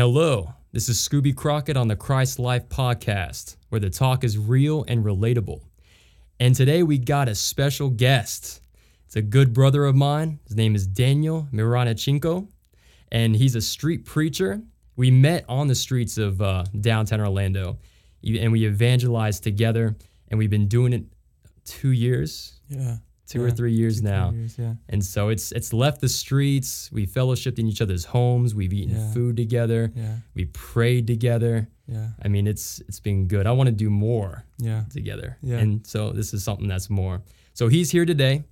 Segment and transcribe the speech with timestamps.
[0.00, 4.82] hello, this is Scooby Crockett on the Christ Life podcast, where the talk is real
[4.88, 5.60] and relatable.
[6.38, 8.62] And today we got a special guest.
[9.04, 10.40] It's a good brother of mine.
[10.46, 12.48] His name is Daniel Mironichenko,
[13.12, 14.62] and he's a street preacher.
[14.96, 17.78] We met on the streets of uh, downtown Orlando,
[18.24, 19.94] and we evangelized together,
[20.28, 21.04] and we've been doing it
[21.66, 22.58] two years.
[22.70, 22.96] Yeah.
[23.30, 24.30] Two Yeah, or three years two, three now.
[24.32, 24.74] years, yeah.
[24.88, 26.90] And so it's it's left the streets.
[26.92, 28.54] We fellowshipped in each other's homes.
[28.56, 29.12] We've eaten Yeah.
[29.12, 29.92] food together.
[29.94, 30.16] Yeah.
[30.34, 31.68] We prayed together.
[31.86, 32.08] Yeah.
[32.24, 33.46] I mean, it's it's been good.
[33.46, 34.82] I want to do more Yeah.
[34.90, 35.38] together.
[35.42, 35.58] Yeah.
[35.58, 37.22] And so this is something that's more.
[37.54, 38.42] So he's here today,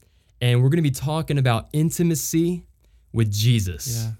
[0.40, 2.62] and we're going to be talking about intimacy
[3.12, 4.04] with Jesus.
[4.04, 4.12] Yeah.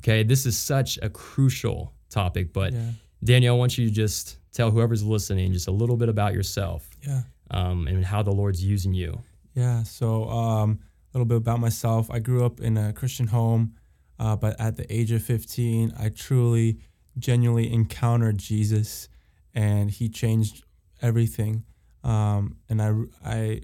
[0.00, 2.52] Okay, this is such a crucial topic.
[2.52, 2.90] But Yeah.
[3.22, 6.90] Daniel, I want you to just tell whoever's listening just a little bit about yourself
[7.06, 7.22] Yeah.
[7.50, 9.18] um, and how the Lord's using you.
[9.54, 9.82] Yeah.
[9.84, 10.80] So um,
[11.12, 12.10] a little bit about myself.
[12.10, 13.74] I grew up in a Christian home,
[14.18, 16.80] uh, but at the age of 15, I truly,
[17.18, 19.08] genuinely encountered Jesus,
[19.54, 20.64] and He changed
[21.00, 21.64] everything.
[22.02, 22.92] Um, and I,
[23.24, 23.60] I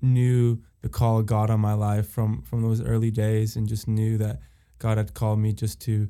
[0.00, 3.88] knew the call of God on my life from from those early days, and just
[3.88, 4.40] knew that
[4.78, 6.08] God had called me just to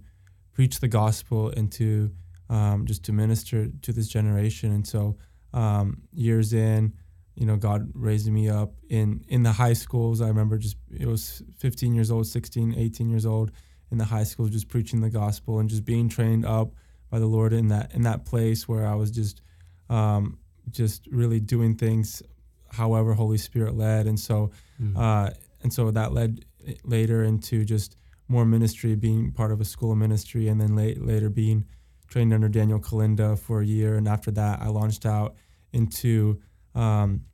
[0.53, 2.11] preach the gospel and to
[2.51, 4.73] um, just to minister to this generation.
[4.73, 5.17] And so
[5.55, 6.93] um, years in,
[7.35, 10.21] you know, God raised me up in in the high schools.
[10.21, 13.51] I remember just it was 15 years old, 16, 18 years old
[13.91, 16.75] in the high school, just preaching the gospel and just being trained up
[17.11, 19.43] by the Lord in that in that place where I was just
[19.89, 20.39] um,
[20.71, 22.23] just really doing things
[22.71, 24.07] however Holy Spirit led.
[24.07, 24.97] And so Mm.
[24.97, 25.31] uh,
[25.63, 26.45] and so that led
[26.85, 27.97] later into just
[28.29, 31.67] more ministry, being part of a school of ministry, and then late, later being
[32.09, 33.97] trained under Daniel Kolenda for a year.
[33.97, 35.35] And after that, I launched out
[35.73, 36.41] into
[36.75, 37.25] um,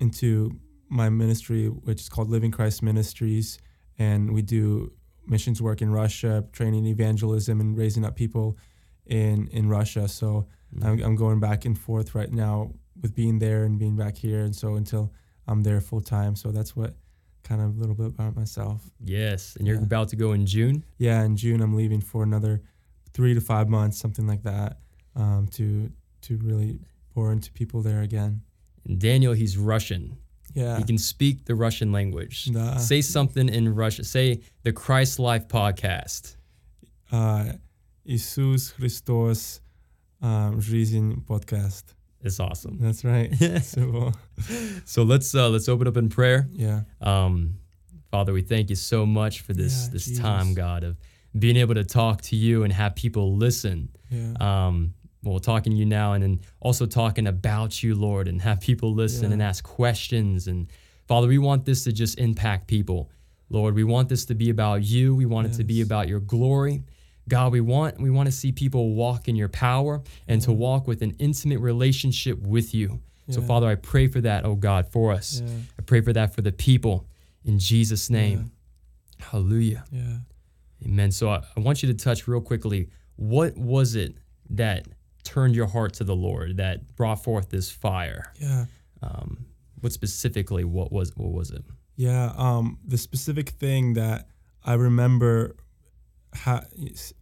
[0.00, 3.58] into my ministry, which is called Living Christ Ministries,
[3.98, 4.92] and we do
[5.26, 8.56] missions work in Russia, training evangelism and raising up people
[9.06, 10.08] in in Russia.
[10.08, 10.46] So
[10.82, 14.40] I'm, I'm going back and forth right now with being there and being back here,
[14.44, 15.12] and so until
[15.46, 16.36] I'm there full time.
[16.36, 16.94] So that's what
[17.42, 18.90] kind of a little bit about myself.
[19.00, 19.82] Yes, and you're Yeah.
[19.82, 20.84] about to go in June.
[20.98, 22.62] Yeah, in June I'm leaving for another
[23.12, 24.80] three to five months, something like that,
[25.16, 25.90] um, to
[26.22, 26.80] to really
[27.14, 28.42] pour into people there again.
[28.85, 30.17] And Daniel, he's Russian.
[30.53, 30.77] Yeah.
[30.77, 32.45] He can speak the Russian language.
[32.53, 32.77] Да.
[32.77, 34.03] Say something in Russian.
[34.05, 36.35] Say the Christ Life podcast.
[37.11, 37.53] Uh,
[38.05, 39.61] Иисус Христос,
[40.21, 41.95] um, жизнь podcast.
[42.21, 42.77] It's awesome.
[42.79, 43.33] That's right.
[43.63, 44.11] so,
[44.85, 46.47] So let's uh, let's open up in prayer.
[46.53, 46.81] yeah.
[47.01, 47.55] Um,
[48.11, 50.19] Father, we thank you so much for this Yeah, this Jesus.
[50.21, 50.97] time, God, of
[51.37, 53.89] being able to talk to you and have people listen.
[54.11, 54.33] Yeah.
[54.39, 54.93] Um,
[55.30, 58.94] well, talking to you now, and then also talking about you, Lord, and have people
[58.94, 59.34] listen Yeah.
[59.34, 60.46] and ask questions.
[60.48, 60.66] And
[61.06, 63.10] Father, we want this to just impact people.
[63.50, 65.14] Lord, we want this to be about you.
[65.14, 66.82] We want it to be about your glory.
[67.28, 70.86] God, we want we want to see people walk in your power and to walk
[70.86, 73.00] with an intimate relationship with you.
[73.30, 75.42] So, Father, I pray for that, oh God, for us.
[75.44, 75.52] Yeah.
[75.78, 77.06] I pray for that for the people
[77.44, 78.52] in Jesus' name.
[79.20, 79.84] Hallelujah.
[79.90, 80.18] Yeah.
[80.86, 81.10] Amen.
[81.10, 82.88] So I, I want you to touch real quickly.
[83.16, 84.14] What was it
[84.50, 84.86] that
[85.28, 88.32] turned your heart to the Lord that brought forth this fire?
[88.40, 88.64] Yeah.
[89.02, 89.46] Um,
[89.80, 90.64] what specifically?
[90.64, 91.64] What was what was it?
[91.96, 94.28] Yeah, um, the specific thing that
[94.64, 95.56] I remember
[96.34, 96.64] ha-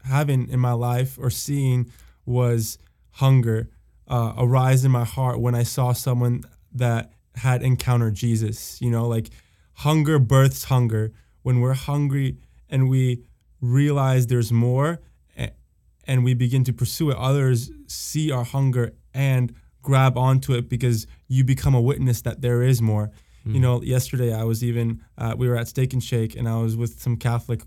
[0.04, 1.90] having in my life or seeing
[2.24, 2.78] was
[3.10, 3.70] hunger
[4.08, 8.80] uh, arise in my heart when I saw someone that had encountered Jesus.
[8.80, 9.30] You know, like
[9.74, 11.12] hunger births hunger.
[11.42, 12.38] When we're hungry
[12.68, 13.24] and we
[13.60, 15.00] realize there's more
[16.06, 21.06] and we begin to pursue it, others see our hunger and grab onto it because
[21.28, 23.10] you become a witness that there is more.
[23.48, 26.56] You know, yesterday I was even uh, we were at Steak and Shake, and I
[26.56, 27.62] was with some Catholic,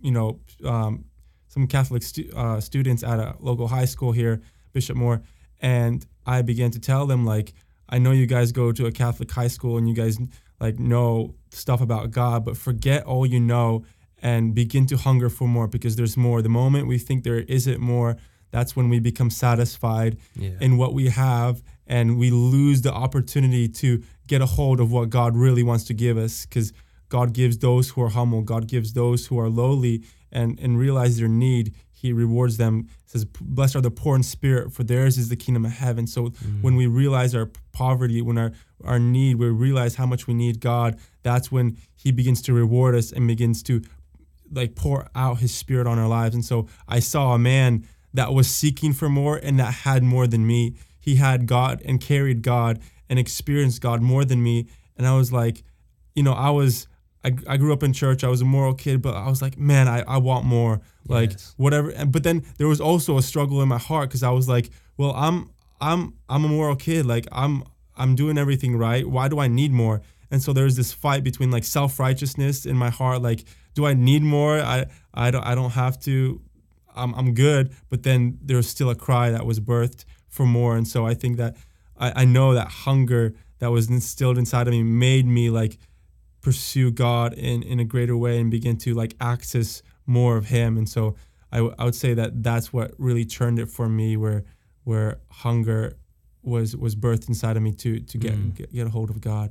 [0.00, 1.04] you know, um,
[1.46, 4.40] some Catholic stu- uh, students at a local high school here,
[4.72, 5.22] Bishop Moore,
[5.60, 7.52] and I began to tell them like,
[7.88, 10.18] I know you guys go to a Catholic high school and you guys
[10.58, 13.84] like know stuff about God, but forget all you know
[14.22, 16.42] and begin to hunger for more because there's more.
[16.42, 18.16] The moment we think there isn't more,
[18.50, 20.50] that's when we become satisfied Yeah.
[20.60, 25.10] in what we have and we lose the opportunity to get a hold of what
[25.10, 26.72] God really wants to give us because
[27.08, 31.18] God gives those who are humble, God gives those who are lowly and, and realize
[31.18, 31.74] their need.
[31.90, 32.88] He rewards them.
[33.04, 36.06] It says, Blessed are the poor in spirit, for theirs is the kingdom of heaven.
[36.06, 36.62] So mm.
[36.62, 38.52] when we realize our poverty, when our,
[38.84, 42.94] our need, we realize how much we need God, that's when He begins to reward
[42.94, 43.82] us and begins to
[44.50, 46.34] like pour out his spirit on our lives.
[46.34, 50.26] And so I saw a man that was seeking for more and that had more
[50.26, 50.74] than me.
[50.98, 54.66] He had God and carried God and experienced God more than me.
[54.96, 55.62] And I was like,
[56.14, 56.86] you know, I was
[57.24, 58.24] I, I grew up in church.
[58.24, 60.80] I was a moral kid, but I was like, man, I, I want more.
[61.06, 61.54] Like Yes.
[61.56, 61.90] whatever.
[61.90, 64.70] And, but then there was also a struggle in my heart because I was like,
[64.96, 65.50] well, I'm
[65.80, 67.06] I'm I'm a moral kid.
[67.06, 67.64] Like I'm
[67.96, 69.06] I'm doing everything right.
[69.06, 70.02] Why do I need more?
[70.30, 73.20] And so there's this fight between like self righteousness in my heart.
[73.20, 73.44] Like,
[73.80, 74.54] do I need more?
[74.74, 74.78] I
[75.24, 76.14] I don't I don't have to.
[77.00, 77.64] I'm I'm good.
[77.90, 80.76] But then there's still a cry that was birthed for more.
[80.78, 81.52] And so I think that
[82.04, 83.24] I, I know that hunger
[83.60, 85.78] that was instilled inside of me made me like
[86.40, 90.76] pursue God in in a greater way and begin to like access more of Him.
[90.78, 91.02] And so
[91.52, 94.44] I, w- I would say that that's what really turned it for me, where
[94.84, 95.92] where hunger
[96.42, 98.54] was was birthed inside of me to to get Mm.
[98.58, 99.48] get, get a hold of God.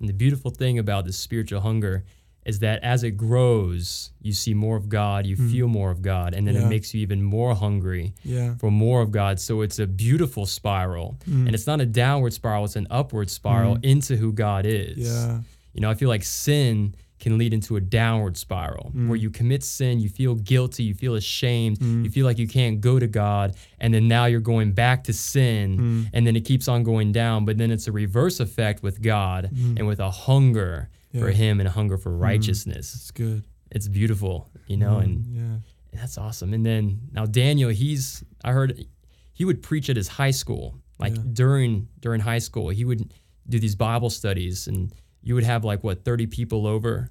[0.00, 2.04] And the beautiful thing about this spiritual hunger
[2.48, 6.34] is that as it grows, you see more of God, you feel more of God,
[6.34, 8.54] and then it makes you even more hungry Yeah.
[8.56, 9.38] for more of God.
[9.38, 11.18] So it's a beautiful spiral.
[11.26, 14.96] And it's not a downward spiral, it's an upward spiral into who God is.
[14.98, 15.40] Yeah.
[15.74, 19.08] You know, I feel like sin can lead into a downward spiral Mm.
[19.08, 22.04] where you commit sin, you feel guilty, you feel ashamed, Mm.
[22.04, 25.12] you feel like you can't go to God, and then now you're going back to
[25.12, 26.10] sin, Mm.
[26.12, 27.44] and then it keeps on going down.
[27.44, 31.34] But then it's a reverse effect with God and with a hunger for Mm.
[31.34, 32.94] Him and a hunger for righteousness.
[32.94, 33.44] It's good.
[33.70, 35.56] It's beautiful, you know, and yeah.
[35.92, 36.52] that's awesome.
[36.54, 38.84] And then now Daniel, he's I heard
[39.32, 40.74] he would preach at his high school.
[40.98, 41.22] Like Yeah.
[41.32, 43.12] during during high school, he would
[43.48, 47.10] do these Bible studies and you would have like what 30 people over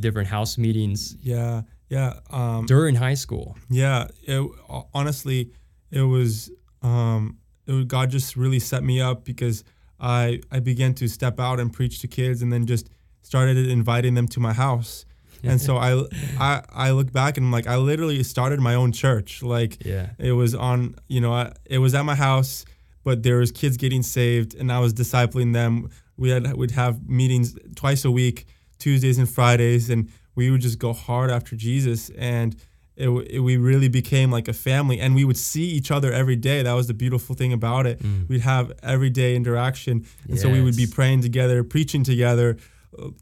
[0.00, 1.62] different house meetings Yeah.
[1.88, 2.14] Yeah.
[2.30, 3.56] Um, during high school.
[3.70, 4.50] Yeah, it,
[4.94, 5.50] honestly,
[5.90, 6.50] it was
[6.82, 9.64] um, it was, God just really set me up because
[10.00, 12.88] I I began to step out and preach to kids, and then just
[13.30, 15.04] started inviting them to my house.
[15.42, 15.90] And so I,
[16.50, 16.52] I
[16.86, 19.42] I look back and I'm like I literally started my own church.
[19.42, 20.06] Like Yeah.
[20.18, 20.76] it was on
[21.14, 22.64] you know I, it was at my house,
[23.04, 25.72] but there was kids getting saved, and I was discipling them.
[26.16, 27.48] We had we'd have meetings
[27.82, 28.46] twice a week,
[28.78, 32.10] Tuesdays and Fridays, and we would just go hard after Jesus.
[32.18, 32.56] And
[32.96, 36.36] it, it, we really became like a family, and we would see each other every
[36.50, 36.62] day.
[36.62, 37.98] That was the beautiful thing about it.
[38.02, 38.28] Mm.
[38.30, 42.56] We'd have everyday interaction, and so we would be praying together, preaching together,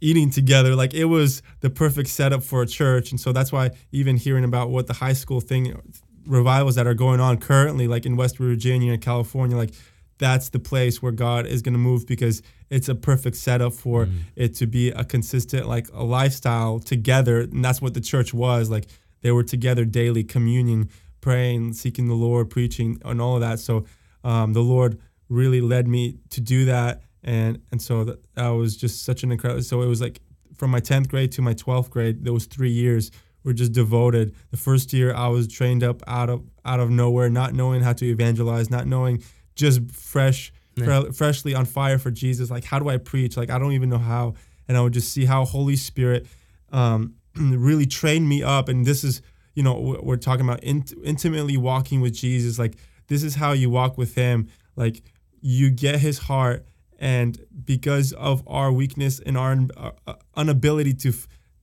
[0.01, 0.75] eating together.
[0.75, 4.45] Like it was the perfect setup for a church, and so that's why even hearing
[4.45, 5.81] about what the high school thing
[6.27, 9.75] revivals that are going on currently, like in West Virginia and California, like
[10.19, 14.09] that's the place where God is going to move because it's a perfect setup for
[14.37, 17.41] it to be a consistent, like a lifestyle together.
[17.41, 18.71] And that's what the church was.
[18.71, 18.87] Like
[19.23, 20.89] they were together daily, communion,
[21.21, 23.59] praying, seeking the Lord, preaching, and all of that.
[23.59, 23.87] So
[24.23, 27.03] um, the Lord really led me to do that.
[27.25, 29.63] And, and so that, that was just such an incredible.
[29.63, 30.21] So it was like
[30.57, 33.11] from my 10th grade to my 12th grade, those three years
[33.45, 34.35] were just devoted.
[34.51, 37.93] The first year I was trained up out of out of nowhere, not knowing how
[37.93, 39.23] to evangelize, not knowing,
[39.55, 42.51] just fresh, fre- freshly on fire for Jesus.
[42.51, 43.37] Like, how do I preach?
[43.37, 44.35] Like, I don't even know how.
[44.67, 46.27] And I would just see how Holy Spirit
[46.73, 48.69] um, really trained me up.
[48.69, 49.21] And this is,
[49.55, 52.59] you know, we're we're talking about int- intimately walking with Jesus.
[52.59, 52.77] Like,
[53.09, 54.49] this is how you walk with Him.
[54.75, 55.03] Like,
[55.43, 56.67] you get His heart,
[57.05, 61.13] and because of our weakness and our uh, inability to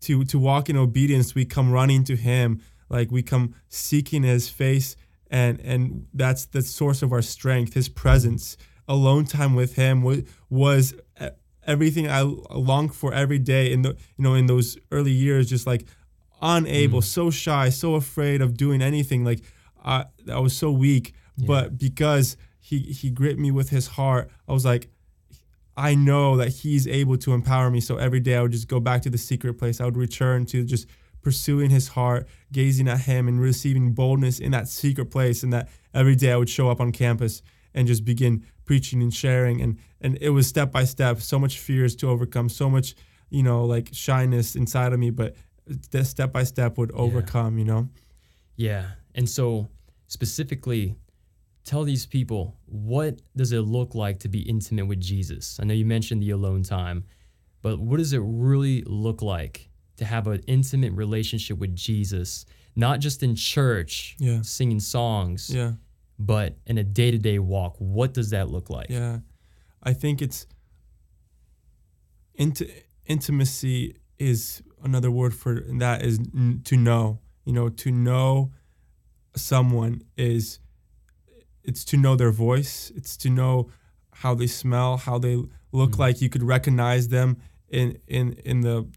[0.01, 2.61] to to walk in obedience, we come running to Him.
[2.89, 4.95] Like we come seeking His face,
[5.31, 7.73] and and that's the source of our strength.
[7.73, 8.55] His presence,
[8.87, 10.21] alone time with Him was
[10.51, 10.93] was
[11.65, 13.71] everything I longed for every day.
[13.71, 15.87] In the you know in those early years, just like
[16.39, 19.25] unable, so shy, so afraid of doing anything.
[19.25, 19.41] Like
[19.83, 24.53] I I was so weak, but because He He gripped me with His heart, I
[24.53, 24.90] was like.
[25.81, 27.81] I know that he's able to empower me.
[27.81, 29.81] So every day I would just go back to the secret place.
[29.81, 30.85] I would return to just
[31.23, 35.41] pursuing his heart, gazing at him, and receiving boldness in that secret place.
[35.41, 37.41] And that every day I would show up on campus
[37.73, 39.59] and just begin preaching and sharing.
[39.59, 42.93] And and it was step by step, so much fears to overcome, so much,
[43.31, 45.35] you know, like shyness inside of me, but
[45.65, 47.89] that step by step would overcome, you know?
[48.55, 48.91] Yeah.
[49.15, 49.69] And so
[50.07, 50.95] specifically
[51.63, 55.59] tell these people what does it look like to be intimate with Jesus?
[55.61, 57.03] I know you mentioned the alone time,
[57.61, 62.99] but what does it really look like to have an intimate relationship with Jesus, not
[62.99, 64.41] just in church, Yeah.
[64.41, 65.73] singing songs, Yeah.
[66.17, 67.75] but in a day-to-day walk?
[67.77, 68.89] What does that look like?
[68.89, 69.19] Yeah,
[69.83, 70.47] I think it's
[72.35, 72.61] int-
[73.05, 77.19] intimacy is another word for that is n- to know.
[77.45, 78.51] You know, to know
[79.35, 80.59] someone is
[81.63, 82.91] it's to know their voice.
[82.95, 83.69] It's to know
[84.13, 85.35] how they smell, how they
[85.71, 85.99] look mm.
[85.99, 86.21] like.
[86.21, 87.37] You could recognize them
[87.69, 88.87] in in in the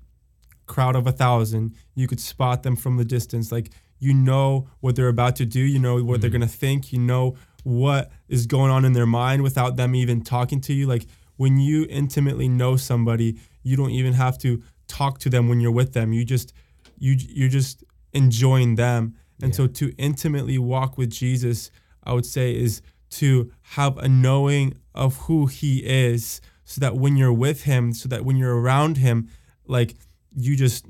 [0.66, 1.74] crowd of a thousand.
[1.94, 3.52] You could spot them from the distance.
[3.52, 5.60] Like you know what they're about to do.
[5.60, 6.34] You know what they're mm.
[6.34, 6.92] gonna think.
[6.92, 10.86] You know what is going on in their mind without them even talking to you.
[10.86, 11.06] Like
[11.36, 15.70] when you intimately know somebody, you don't even have to talk to them when you're
[15.70, 16.12] with them.
[16.12, 16.52] You just
[16.98, 19.14] you you're just enjoying them.
[19.42, 19.56] And Yeah.
[19.56, 21.70] so to intimately walk with Jesus,
[22.04, 27.16] I would say is to have a knowing of who he is so that when
[27.16, 29.28] you're with him, so that when you're around him,
[29.66, 29.94] like
[30.36, 30.86] you just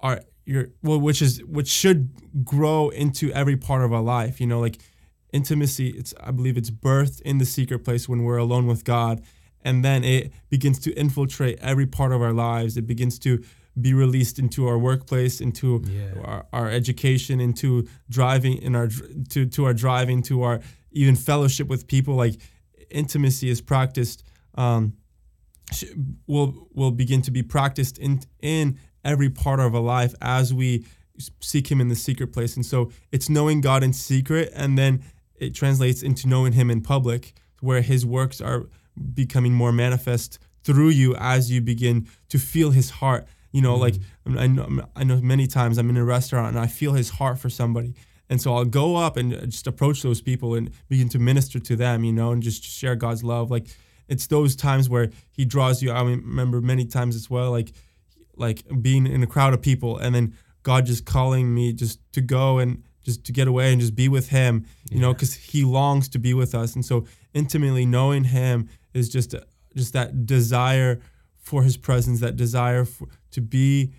[0.00, 4.46] are you're well which is which should grow into every part of our life, you
[4.46, 4.78] know, like
[5.32, 9.20] intimacy it's i believe it's birthed in the secret place when we're alone with god
[9.66, 12.76] and then it begins to infiltrate every part of our lives.
[12.76, 13.42] It begins to
[13.80, 16.20] be released into our workplace into Yeah.
[16.24, 18.88] our, our education into driving in our
[19.30, 20.60] to, to our driving to our
[20.92, 22.36] even fellowship with people like
[22.90, 24.22] intimacy is practiced
[24.54, 24.94] um,
[26.26, 30.84] will will begin to be practiced in in every part of our life as we
[31.40, 35.02] seek him in the secret place and so it's knowing god in secret and then
[35.36, 38.64] it translates into knowing him in public where his works are
[39.14, 43.94] becoming more manifest through you as you begin to feel his heart you know like
[43.94, 44.38] mm-hmm.
[44.38, 46.92] I, mean, I know I know many times I'm in a restaurant and I feel
[46.92, 47.94] his heart for somebody.
[48.28, 51.58] And so I'll go up and uh, just approach those people and begin to minister
[51.60, 53.50] to them you know and just share God's love.
[53.50, 53.66] Like
[54.08, 55.90] it's those times where he draws you.
[55.90, 57.72] I remember many times as well like
[58.36, 62.20] like being in a crowd of people and then God just calling me just to
[62.20, 65.64] go and just to get away and just be with him, you know, because he
[65.64, 66.74] longs to be with us.
[66.74, 69.34] And so intimately knowing him is just
[69.76, 71.00] just that desire
[71.46, 73.92] for his presence, that desire for, to be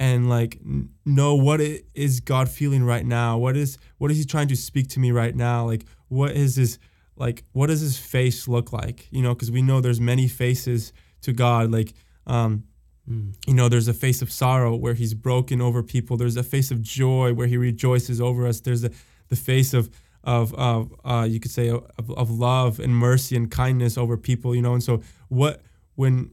[0.00, 3.38] and like n- know what it is God feeling right now.
[3.38, 5.66] What is what is he trying to speak to me right now?
[5.66, 6.78] Like what is his
[7.16, 9.06] like what does his face look like?
[9.12, 10.92] You know, because we know there's many faces
[11.22, 11.70] to God.
[11.70, 11.94] Like
[12.26, 12.64] um
[13.08, 13.34] Mm.
[13.46, 16.70] you know there's a face of sorrow where he's broken over people there's a face
[16.70, 18.92] of joy where he rejoices over us there's the
[19.28, 19.88] the face of
[20.22, 24.54] of of uh, you could say of, of love and mercy and kindness over people
[24.54, 25.62] you know and so what
[25.96, 26.30] when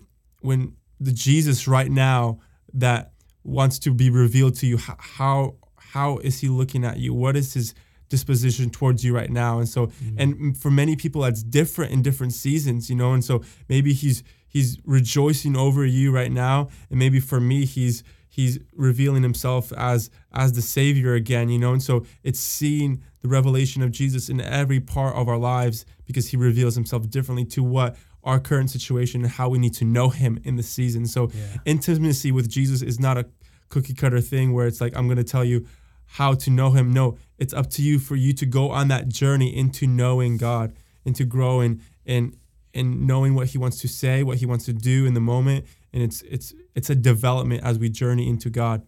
[0.47, 2.39] when the jesus right now
[2.73, 3.11] that
[3.43, 5.55] wants to be revealed to you how
[5.93, 7.13] how is he looking at you?
[7.13, 7.73] What is his
[8.09, 9.59] disposition towards you right now?
[9.59, 10.15] And so mm.
[10.17, 13.13] and for many people that's different in different seasons you know?
[13.13, 16.69] And so maybe he's he's rejoicing over you right now.
[16.89, 21.73] And maybe for me he's he's revealing himself as as the savior again you know?
[21.73, 26.29] And so it's seeing the revelation of jesus in every part of our lives because
[26.29, 27.95] he reveals himself differently to what
[28.29, 31.57] our current situation and how we need to know him in the season so Yeah.
[31.73, 33.25] intimacy with jesus is not a
[33.73, 35.65] cookie cutter thing where it's like i'm going to tell you
[36.19, 37.05] how to know him no
[37.41, 40.67] it's up to you for you to go on that journey into knowing god
[41.05, 42.35] into growing and
[42.73, 45.65] and knowing what he wants to say what he wants to do in the moment
[45.93, 48.79] and it's it's it's a development as we journey into god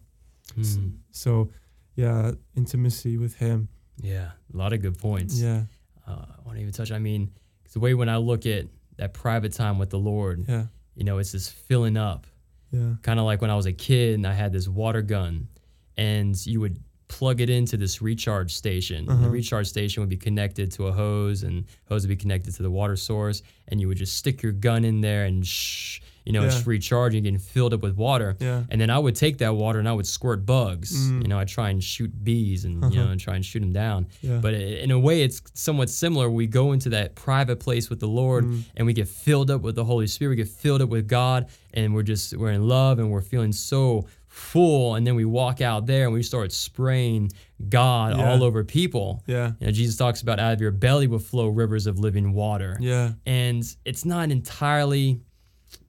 [0.58, 0.94] Mm.
[1.12, 1.50] so
[1.94, 3.68] yeah intimacy with him
[4.02, 5.34] Yeah, a lot of good points.
[5.40, 5.60] yeah
[6.06, 6.90] Uh, I want to even touch.
[6.90, 7.30] I mean,
[7.72, 8.64] the way when I look at
[9.00, 10.66] that private time with the Lord, yeah
[11.00, 12.26] you know, it's just filling up.
[12.72, 15.48] yeah Kind of like when I was a kid and I had this water gun,
[15.96, 16.78] and you would
[17.08, 19.08] plug it into this recharge station.
[19.08, 19.22] Uh-huh.
[19.22, 22.62] the recharge station would be connected to a hose, and hose would be connected to
[22.62, 26.32] the water source, and you would just stick your gun in there and shh, you
[26.32, 26.62] know, it's Yeah.
[26.66, 28.36] recharging, getting filled up with water.
[28.40, 30.94] yeah And then I would take that water and I would squirt bugs.
[31.10, 31.22] Mm.
[31.22, 32.94] You know, I'd try and shoot bees and you Uh-huh.
[33.04, 34.06] know and try and shoot them down.
[34.22, 36.30] yeah But in a way, it's somewhat similar.
[36.30, 38.62] We go into that private place with the Lord, Mm.
[38.76, 40.30] and we get filled up with the Holy Spirit.
[40.30, 43.52] We get filled up with God, and we're just we're in love, and we're feeling
[43.52, 44.94] so full.
[44.94, 47.32] And then we walk out there, and we start spraying
[47.68, 48.30] God Yeah.
[48.30, 49.22] all over people.
[49.26, 52.32] yeah You know, Jesus talks about out of your belly will flow rivers of living
[52.32, 55.20] water, yeah and it's not entirely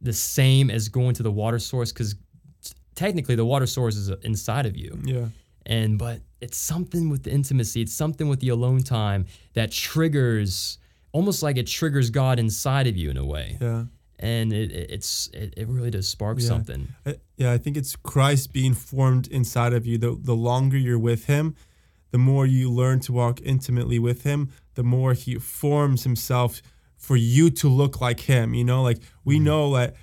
[0.01, 2.15] the same as going to the water source because
[2.95, 4.97] technically the water source is uh, inside of you.
[5.03, 5.27] Yeah.
[5.65, 10.79] And but it's something with the intimacy it's something with the alone time that triggers
[11.11, 13.57] almost like it triggers god inside of you in a way.
[13.61, 13.85] Yeah.
[14.19, 16.47] And it, it- it's it, it really does spark Yeah.
[16.47, 16.87] something.
[17.05, 19.97] I- yeah, I think it's Christ being formed inside of you.
[19.97, 21.55] The, the longer you're with Him,
[22.11, 26.61] the more you learn to walk intimately with Him, the more He forms Himself
[27.01, 28.53] for you to look like Him.
[28.53, 29.43] You know, like we mm-hmm.
[29.43, 29.95] know that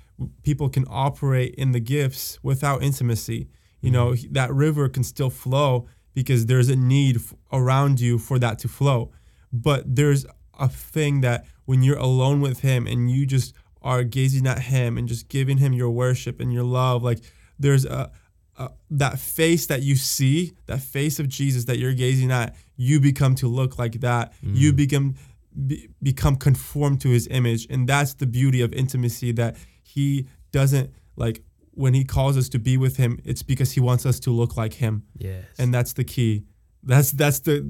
[0.43, 3.47] people can operate in the gifts without intimacy.
[3.81, 3.93] You mm-hmm.
[3.93, 8.59] know, that river can still flow because there's a need f- around you for that
[8.59, 9.11] to flow.
[9.51, 10.25] But there's
[10.59, 14.97] a thing that when you're alone with Him and you just are gazing at him
[14.97, 17.19] and just giving him your worship and your love like
[17.57, 18.11] there's a,
[18.57, 22.99] a that face that you see that face of jesus that you're gazing at you
[22.99, 24.75] become to look like that you mm.
[24.75, 25.15] become
[25.67, 30.91] be, become conformed to his image and that's the beauty of intimacy that he doesn't
[31.15, 34.31] like when he calls us to be with him it's because he wants us to
[34.31, 36.43] look like him yes and that's the key
[36.83, 37.61] that's that's the,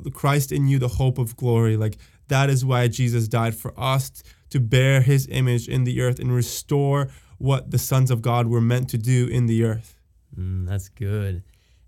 [0.00, 1.96] the christ in you the hope of glory like
[2.28, 6.32] that is why jesus died for us to bear his image in the earth and
[6.32, 9.96] restore what the sons of God were meant to do in the earth.
[10.36, 11.42] Mm, that's good.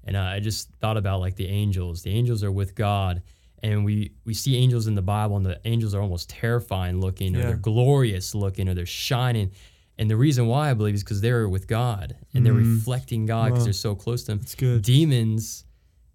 [0.05, 2.02] And uh, I just thought about like the angels.
[2.02, 3.23] The angels are with God,
[3.62, 7.35] and we we see angels in the Bible, and the angels are almost terrifying looking,
[7.37, 9.50] or they're glorious looking, or they're shining.
[9.99, 12.76] And the reason why I believe is because they're with God and they're Mhm.
[12.76, 13.64] reflecting God because Wow.
[13.64, 14.38] they're so close to Him.
[14.40, 14.81] It's good.
[14.83, 15.64] Demons,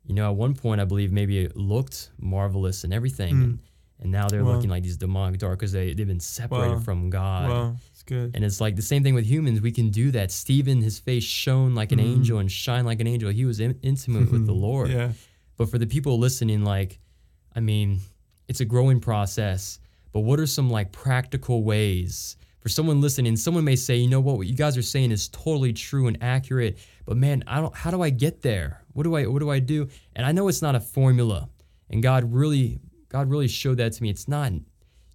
[0.07, 3.43] you know, at one point I believe maybe it looked marvelous and everything, Mm.
[3.43, 3.59] and,
[3.99, 4.55] and now they're Wow.
[4.55, 6.79] looking like these demonic dark because they they've been separated Wow.
[6.79, 7.49] from God.
[7.49, 8.31] Wow, it's good.
[8.33, 9.61] And it's like the same thing with humans.
[9.61, 10.31] We can do that.
[10.31, 12.05] Stephen, his face shone like an Mhm.
[12.15, 13.29] angel and shine like an angel.
[13.29, 14.89] He was in- intimate with the Lord.
[14.89, 15.11] Yeah.
[15.57, 16.99] But for the people listening, like,
[17.55, 17.99] I mean,
[18.47, 19.79] it's a growing process.
[20.11, 23.35] But what are some like practical ways for someone listening?
[23.37, 26.17] Someone may say, you know what, what you guys are saying is totally true and
[26.21, 26.77] accurate.
[27.05, 27.75] But man, I don't.
[27.75, 28.81] How do I get there?
[28.93, 29.25] What do I?
[29.27, 29.89] What do I do?
[30.15, 31.49] And I know it's not a formula.
[31.89, 34.09] And God really, God really showed that to me.
[34.09, 34.51] It's not.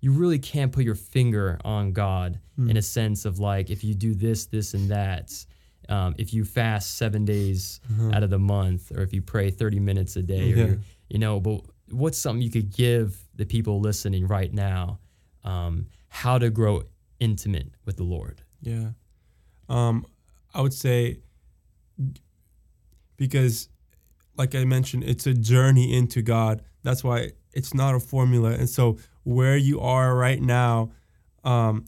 [0.02, 3.94] You really can't put your finger on God in a sense of like if you
[3.94, 5.32] do this, this, and that.
[5.88, 7.80] Um, if you fast seven days
[8.12, 10.64] out of the month, or if you pray thirty minutes a day, or Yeah.
[10.66, 10.78] you're-
[11.09, 11.40] you know.
[11.40, 14.99] But what's something you could give the people listening right now?
[15.44, 16.82] Um, how to grow
[17.18, 18.42] intimate with the Lord?
[18.61, 18.90] Yeah.
[19.68, 20.04] Um,
[20.52, 21.20] I would say
[23.16, 23.68] because,
[24.37, 26.62] like I mentioned, it's a journey into God.
[26.82, 28.52] That's why it's not a formula.
[28.52, 30.90] And so, where you are right now,
[31.44, 31.85] um,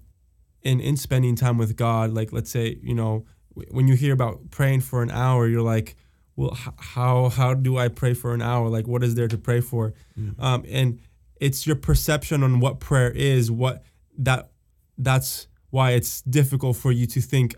[0.62, 4.50] in in spending time with God, like let's say, you know, when you hear about
[4.50, 5.96] praying for an hour, you're like,
[6.36, 8.68] well, h- how how do I pray for an hour?
[8.68, 9.92] Like, what is there to pray for?
[10.38, 10.98] Um, and
[11.40, 13.50] it's your perception on what prayer is.
[13.50, 13.82] What
[14.18, 14.50] that
[14.98, 17.54] that's why it's difficult for you to think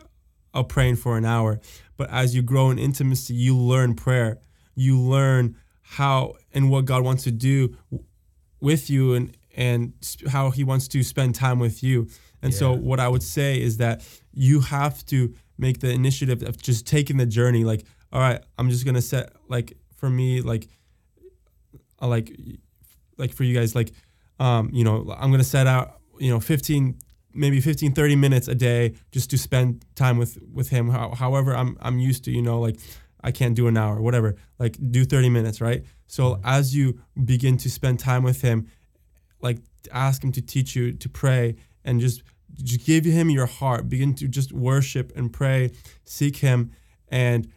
[0.52, 1.60] of praying for an hour.
[1.96, 4.38] But as you grow in intimacy, you learn prayer.
[4.74, 8.04] You learn how and what God wants to do w-
[8.60, 12.08] with you and and sp- how he wants to spend time with you.
[12.42, 14.02] And so what I would say is that
[14.32, 18.70] you have to make the initiative of just taking the journey like all right, I'm
[18.70, 20.68] just to set like for me like
[21.98, 22.34] I like
[23.18, 23.92] like for you guys like
[24.40, 26.98] um you know i'm gonna set out you know 15
[27.32, 30.90] maybe 15 30 minutes a day just to spend time with with him.
[30.90, 32.78] How, however i'm i'm used to you know like
[33.22, 35.84] i can't do an hour whatever like do 30 minutes right?
[36.06, 38.68] So as you begin to spend time with him
[39.40, 39.58] like
[39.92, 42.22] ask him to teach you to pray and just
[42.62, 43.88] just give him your heart.
[43.88, 45.72] Begin to just worship and pray
[46.04, 46.70] seek him
[47.08, 47.48] and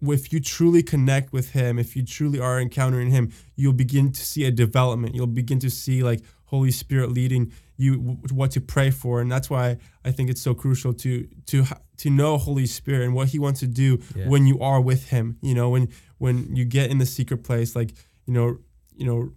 [0.00, 4.24] if you truly connect with him if you truly are encountering him you'll begin to
[4.24, 5.14] see a development.
[5.14, 7.94] You'll begin to see like holy spirit leading you
[8.32, 9.20] what to pray for.
[9.20, 11.64] And that's why i think it's so crucial to to
[11.98, 14.28] to know holy spirit and what he wants to do Yeah.
[14.28, 15.36] when you are with him.
[15.42, 17.92] You know when when you get in the secret place like
[18.26, 18.58] you know
[18.96, 19.32] you know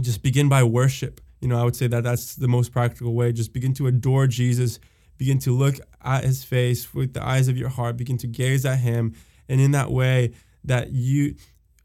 [0.00, 1.20] just begin by worship.
[1.40, 3.32] You know i would say that that's the most practical way.
[3.32, 4.78] Just begin to adore jesus.
[5.18, 7.96] Begin to look at his face with the eyes of your heart.
[7.96, 9.14] Begin to gaze at him
[9.52, 10.32] and in that way
[10.64, 11.34] that you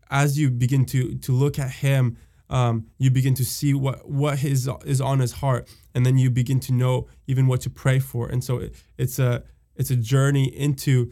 [0.09, 2.17] as you begin to to look at him
[2.49, 6.29] um, you begin to see what what his is on his heart and then you
[6.29, 8.27] begin to know even what to pray for.
[8.27, 9.43] And so it, it's a
[9.75, 11.11] it's a journey into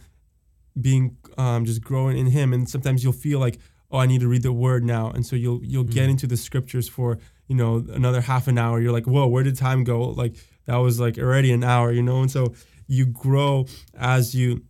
[0.79, 2.53] being um, just growing in him.
[2.53, 3.59] And sometimes you'll feel like
[3.91, 5.09] oh i need to read the word now.
[5.09, 8.79] And so you'll you'll get into the scriptures for you know another half an hour.
[8.79, 10.03] You're like whoa where did time go?
[10.03, 12.21] Like that was like already an hour you know?
[12.21, 12.53] And so
[12.87, 13.65] you grow
[13.97, 14.63] as you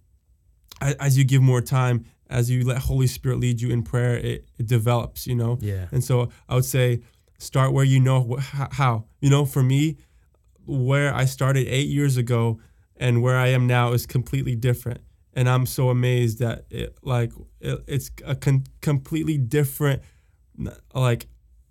[0.82, 4.46] as you give more time as you let holy spirit lead you in prayer it,
[4.58, 5.58] it develops you know?
[5.62, 5.88] Yeah.
[5.92, 7.02] and so i would say
[7.38, 9.06] start where you know wh- how.
[9.22, 9.98] You know for me
[10.66, 12.60] where i started eight years ago
[12.98, 15.02] and where i am now is completely different.
[15.34, 20.02] And i'm so amazed that it like it, it's a con- completely different
[20.94, 21.28] like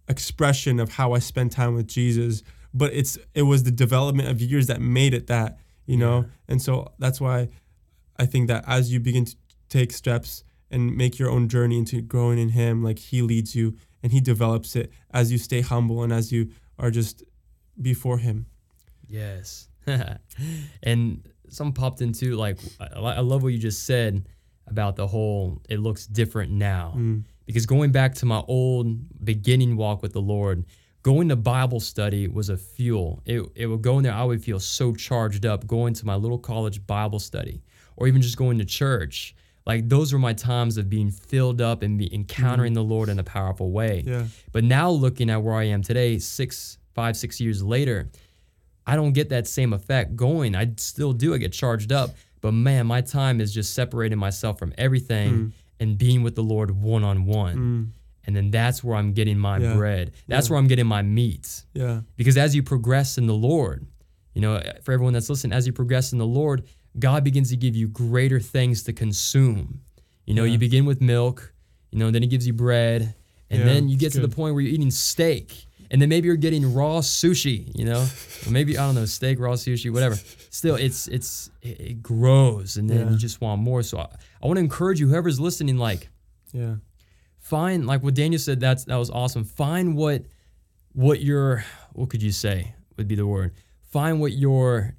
[0.08, 2.42] expression of how i spend time with jesus.
[2.74, 6.20] But it's it was the development of years that made it that you know?
[6.20, 6.28] Yeah.
[6.48, 7.48] and so that's why
[8.16, 9.36] I think that as you begin to
[9.68, 13.76] take steps and make your own journey into growing in Him, like He leads you
[14.02, 17.22] and He develops it as you stay humble and as you are just
[17.80, 18.46] before Him.
[19.06, 19.68] Yes.
[20.82, 24.26] and some popped into like I, I love what you just said
[24.66, 26.94] about the whole it looks different now.
[26.96, 27.24] Mm.
[27.46, 30.64] Because going back to my old beginning walk with the Lord,
[31.02, 33.22] going to Bible study was a fuel.
[33.26, 36.14] It, it would go in there, I would feel so charged up going to my
[36.14, 37.62] little college Bible study
[37.96, 39.34] or even just going to church.
[39.66, 42.76] Like those were my times of being filled up and be encountering mm.
[42.76, 44.02] the Lord in a powerful way.
[44.06, 44.24] Yeah.
[44.52, 48.10] But now looking at where I am today, six, five, six years later,
[48.86, 50.54] I don't get that same effect going.
[50.54, 51.32] I still do.
[51.34, 52.10] I get charged up.
[52.42, 55.52] But man, my time is just separating myself from everything mm.
[55.80, 57.94] and being with the Lord one on one.
[58.26, 59.74] And then that's where I'm getting my Yeah.
[59.74, 60.12] bread.
[60.28, 61.64] That's where I'm getting my meat.
[61.72, 62.02] Yeah.
[62.16, 63.86] Because as you progress in the Lord,
[64.34, 66.64] You know, for everyone that's listening, as you progress in the Lord,
[66.98, 69.80] God begins to give you greater things to consume.
[70.26, 70.52] You know, Yeah.
[70.52, 71.52] you begin with milk,
[71.90, 73.14] you know, then He gives you bread,
[73.50, 76.26] and Yeah, then you get to the point where you're eating steak, and then maybe
[76.26, 77.70] you're getting raw sushi.
[77.78, 78.06] You know,
[78.46, 80.18] or maybe I don't know, steak, raw sushi, whatever.
[80.50, 83.10] Still, it's it's it, it grows, and then Yeah.
[83.10, 83.82] you just want more.
[83.82, 84.08] So I,
[84.42, 86.08] I want to encourage you, whoever's listening, like
[86.52, 86.76] Yeah.
[87.38, 88.60] find like what Daniel said.
[88.60, 89.44] That's that was awesome.
[89.44, 90.24] Find what
[90.92, 93.52] what your what could you say would be the word.
[93.90, 94.94] Find what your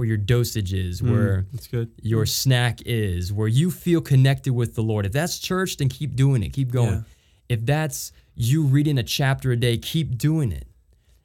[0.00, 1.90] where your dosage is, mm, where It's good.
[2.00, 5.04] your snack is, where you feel connected with the Lord.
[5.04, 6.54] If that's church, then keep doing it.
[6.54, 6.94] Keep going.
[6.94, 7.02] Yeah.
[7.50, 10.66] If that's you reading a chapter a day, keep doing it.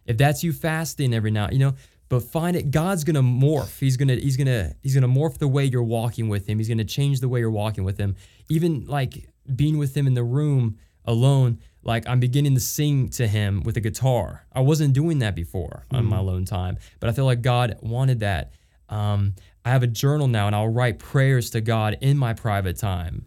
[0.05, 1.75] If that's you fasting every now, you know,
[2.09, 2.69] but find it.
[2.69, 3.79] God's gonna morph.
[3.79, 6.57] He's gonna he's gonna he's gonna morph the way you're walking with him.
[6.57, 8.17] He's gonna change the way you're walking with him.
[8.49, 11.59] Even like being with him in the room alone.
[11.83, 14.45] Like I'm beginning to sing to him with a guitar.
[14.51, 16.19] I wasn't doing that before on my mm.
[16.19, 18.51] alone time, but I feel like God wanted that.
[18.89, 22.77] Um, I have a journal now, and I'll write prayers to God in my private
[22.77, 23.25] time.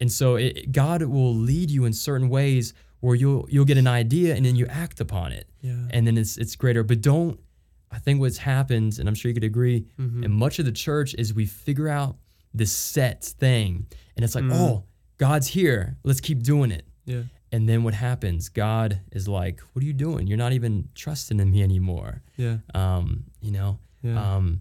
[0.00, 3.86] And so it, God will lead you in certain ways where you'll you'll get an
[3.86, 5.48] idea and then you act upon it.
[5.60, 5.74] Yeah.
[5.90, 6.82] And then it's it's greater.
[6.82, 7.38] But don't
[7.92, 10.24] I think what's happened, and I'm sure you could agree, Mm-hmm.
[10.24, 12.16] in much of the church is we figure out
[12.54, 13.86] this set thing.
[14.16, 14.52] And it's like, Mm.
[14.54, 14.84] oh,
[15.18, 15.96] God's here.
[16.04, 16.86] Let's keep doing it.
[17.04, 17.22] Yeah.
[17.52, 18.48] And then what happens?
[18.48, 20.26] God is like, what are you doing?
[20.28, 22.22] You're not even trusting in me anymore.
[22.36, 22.58] Yeah.
[22.74, 23.78] Um, you know?
[24.02, 24.36] Yeah.
[24.36, 24.60] Um,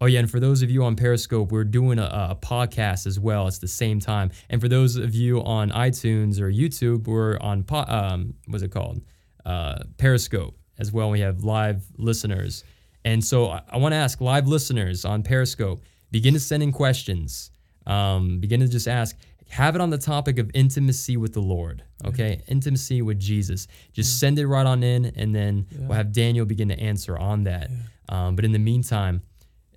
[0.00, 3.20] oh yeah, and for those of you on Periscope, we're doing a, a podcast as
[3.20, 3.46] well.
[3.46, 4.30] It's the same time.
[4.48, 8.70] And for those of you on iTunes or YouTube, we're on po- um, what's it
[8.70, 9.02] called?
[9.44, 11.10] Uh, Periscope as well.
[11.10, 12.64] We have live listeners,
[13.04, 15.82] and so I, I want to ask live listeners on Periscope.
[16.10, 17.50] Begin to send in questions.
[17.86, 19.16] Um, begin to just ask.
[19.48, 21.82] Have it on the topic of intimacy with the Lord.
[22.04, 23.66] Okay, intimacy with Jesus.
[23.92, 27.42] Just send it right on in, and then we'll have Daniel begin to answer on
[27.44, 27.68] that.
[28.08, 29.22] Um, but in the meantime,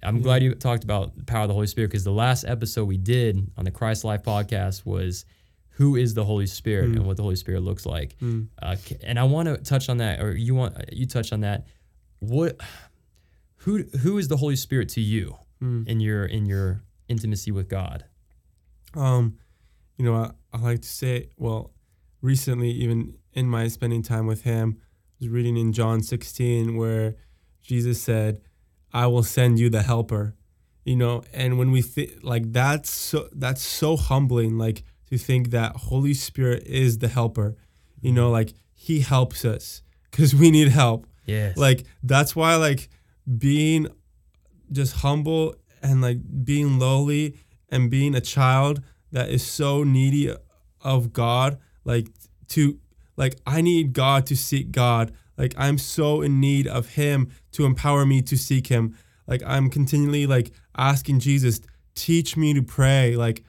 [0.04, 2.86] I'm glad you talked about the power of the Holy Spirit because the last episode
[2.86, 5.26] we did on the Christ Life podcast was
[5.72, 8.16] who is the Holy Spirit and what the Holy Spirit looks like.
[8.62, 11.66] Uh, and I want to touch on that, or you want you touch on that.
[12.20, 12.60] What,
[13.58, 15.36] who who is the Holy Spirit to you
[15.88, 18.06] in your in your intimacy with God?
[18.96, 19.38] Um,
[19.98, 21.72] you know, I, I like to say, well,
[22.22, 27.16] recently, even in my spending time with him, I was reading in John 16 where
[27.62, 28.42] Jesus said,
[28.94, 30.36] I will send you the helper.
[30.86, 35.52] You know, and when we think like that's so that's so humbling, like to think
[35.52, 37.56] that Holy Spirit is the helper.
[38.02, 41.08] You know, like he helps us because we need help.
[41.26, 41.56] Yes.
[41.56, 42.90] Like that's why like
[43.38, 43.88] being
[44.72, 47.38] just humble and like being lowly
[47.70, 50.36] and being a child that is so needy
[50.82, 52.10] of God, like
[52.50, 52.78] to
[53.16, 55.14] like I need God to seek God.
[55.38, 58.98] Like I'm so in need of him to empower me to seek him.
[59.28, 61.62] Like I'm continually like asking Jesus,
[61.96, 63.16] teach me to pray.
[63.16, 63.44] Like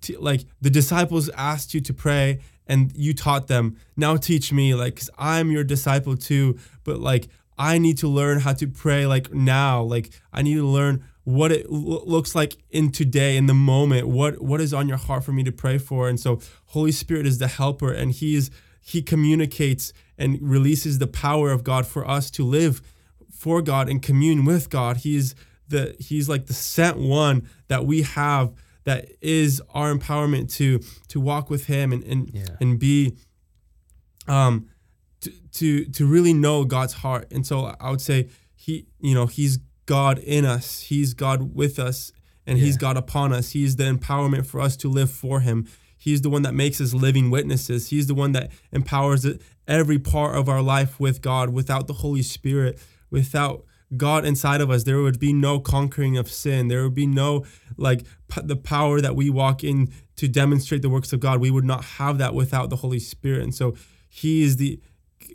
[0.00, 3.76] t- like the disciples asked you to pray and you taught them.
[3.96, 6.58] Now teach me like because i'm your disciple too.
[6.84, 9.82] But like i need to learn how to pray like now.
[9.82, 14.08] Like i need to learn what it lo- looks like in today in the moment.
[14.08, 17.26] What what is on your heart for me to pray for and so holy spirit
[17.26, 19.92] is the helper and he is he communicates
[20.22, 22.80] and releases the power of god for us to live
[23.30, 25.34] for god and commune with god he's
[25.68, 28.52] the he's like the sent one that we have
[28.84, 32.56] that is our empowerment to to walk with him and and, Yeah.
[32.60, 33.16] and be
[34.28, 34.68] um
[35.20, 37.28] to, to to really know God's heart.
[37.32, 40.80] And so I would say he you know he's God in us.
[40.80, 42.12] He's God with us
[42.46, 43.50] and he's God upon us.
[43.50, 45.66] He's the empowerment for us to live for him.
[45.96, 47.88] He's the one that makes us living witnesses.
[47.90, 51.50] He's the one that empowers it- every part of our life with God.
[51.50, 53.64] Without the Holy Spirit, without
[53.96, 56.68] God inside of us, there would be no conquering of sin.
[56.68, 57.44] There would be no
[57.76, 61.40] like p- the power that we walk in to demonstrate the works of God.
[61.40, 63.42] We would not have that without the Holy Spirit.
[63.42, 63.74] And so
[64.08, 64.80] he is the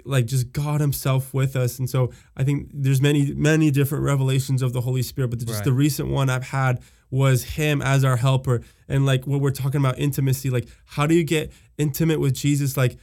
[0.05, 1.79] like just God himself with us.
[1.79, 5.51] And so I think there's many many different revelations of the Holy Spirit, but just
[5.51, 5.63] Right.
[5.63, 8.61] the recent one I've had was him as our helper.
[8.87, 12.75] And like what we're talking about intimacy, like how do you get intimate with Jesus
[12.75, 12.97] like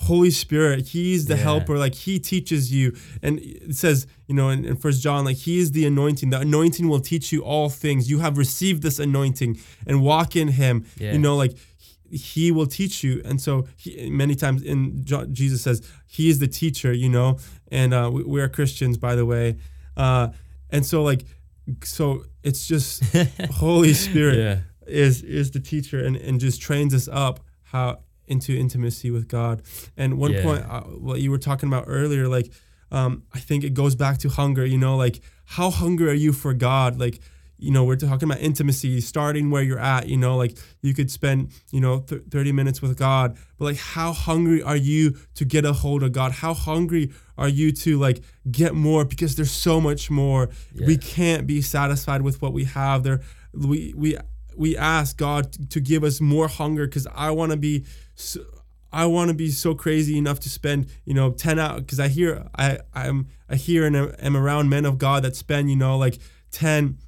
[0.00, 1.42] Holy Spirit, He's the Yeah.
[1.42, 1.76] helper.
[1.78, 5.58] Like He teaches you, and it says, you know, in, in First John, like He
[5.58, 6.30] is the anointing.
[6.30, 8.08] The anointing will teach you all things.
[8.10, 10.84] You have received this anointing, and walk in Him.
[10.98, 11.12] Yeah.
[11.12, 13.20] You know, like He- He will teach you.
[13.24, 16.92] And so, he, many times in John, Jesus says, He is the teacher.
[16.92, 17.38] You know,
[17.72, 19.56] and uh, we, we are Christians, by the way.
[19.96, 20.28] Uh,
[20.70, 21.24] and so, like,
[21.82, 23.02] so it's just
[23.50, 24.58] Holy Spirit Yeah.
[24.86, 29.62] is is the teacher and, and just trains us up how into intimacy with God.
[29.96, 30.42] And one Yeah.
[30.42, 32.50] point, uh, what you were talking about earlier, like
[32.92, 34.64] um, I think it goes back to hunger.
[34.64, 36.98] You know, like how hungry are you for God?
[37.00, 37.20] Like
[37.58, 40.08] you know, we're talking about intimacy, starting where you're at.
[40.10, 43.78] You know, like you could spend, you know, th- 30 minutes with God, but like,
[43.78, 46.32] how hungry are you to get a hold of God?
[46.32, 49.06] How hungry are you to like get more?
[49.06, 50.50] Because there's so much more.
[50.74, 50.86] Yeah.
[50.86, 53.04] We can't be satisfied with what we have.
[53.04, 53.22] There,
[53.54, 54.18] we we
[54.56, 57.84] we ask God to give us more hunger because I want to be.
[58.14, 58.40] So,
[58.92, 62.08] I want to be so crazy enough to spend, you know, 10 hours because I
[62.08, 65.98] hear I I'm I hear and am around men of God that spend, you know,
[65.98, 66.18] like
[66.52, 66.98] 10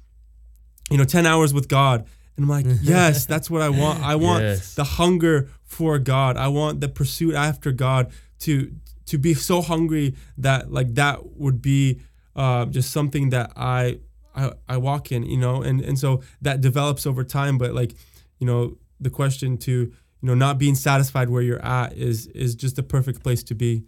[0.91, 4.15] you know 10 hours with god and i'm like yes that's what i want i
[4.15, 4.73] want Yes.
[4.75, 8.71] the hunger for god i want the pursuit after god to
[9.05, 11.99] to be so hungry that like that would be
[12.35, 13.99] uh, just something that I,
[14.39, 17.93] I i walk in you know and and so that develops over time but like
[18.39, 19.93] you know the question to you
[20.27, 23.83] know not being satisfied where you're at is is just the perfect place to be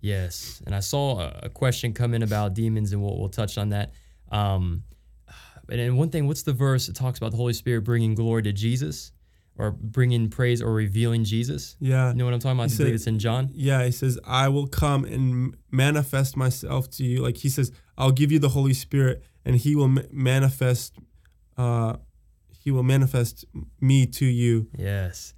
[0.00, 3.70] Yes, and I saw a- question come in about demons, and we'll, we'll touch on
[3.70, 3.92] that.
[4.30, 4.84] Um,
[5.68, 8.42] and then one thing, what's the verse that talks about the Holy Spirit bringing glory
[8.42, 9.10] to Jesus,
[9.58, 11.76] or bringing praise or revealing Jesus?
[11.80, 12.70] yeah You know what I'm talking about?
[12.70, 13.50] I He believe it's in John.
[13.54, 17.22] Yeah, he says, I will come and manifest myself to you.
[17.22, 20.94] Like he says, I'll give you the Holy Spirit and he will manifest
[21.56, 21.96] uh
[22.50, 23.44] he will manifest
[23.80, 24.68] me to you.
[24.76, 25.34] Yes,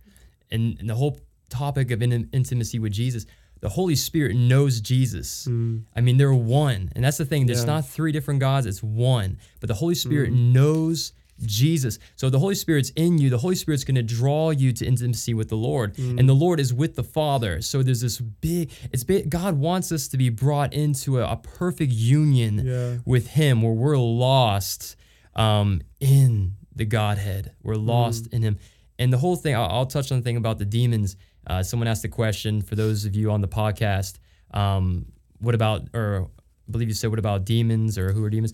[0.51, 3.27] and, and the whole topic of in- intimacy with Jesus,
[3.61, 5.47] the Holy Spirit knows Jesus.
[5.95, 7.45] I mean, they're one, and that's the thing.
[7.47, 7.75] There's Yeah.
[7.75, 9.39] not three different gods; it's one.
[9.61, 11.99] But the Holy Spirit knows Jesus.
[12.17, 13.31] So the Holy Spirit's in you.
[13.31, 16.61] The Holy Spirit's going to draw you to intimacy with the Lord, and the Lord
[16.61, 17.61] is with the Father.
[17.63, 18.71] So there's this big.
[18.93, 19.31] It's big.
[19.31, 22.97] God wants us to be brought into a, a perfect union Yeah.
[23.05, 24.97] with Him, where we're lost
[25.37, 27.53] um, in the Godhead.
[27.63, 28.59] We're lost in Him.
[28.99, 31.17] And the whole thing, I'll, I'll touch on the thing about the demons.
[31.47, 34.19] Uh, someone asked a question for those of you on the podcast.
[34.53, 35.07] Um,
[35.39, 36.29] what about, or
[36.69, 38.53] I believe you said, what about demons or who are demons?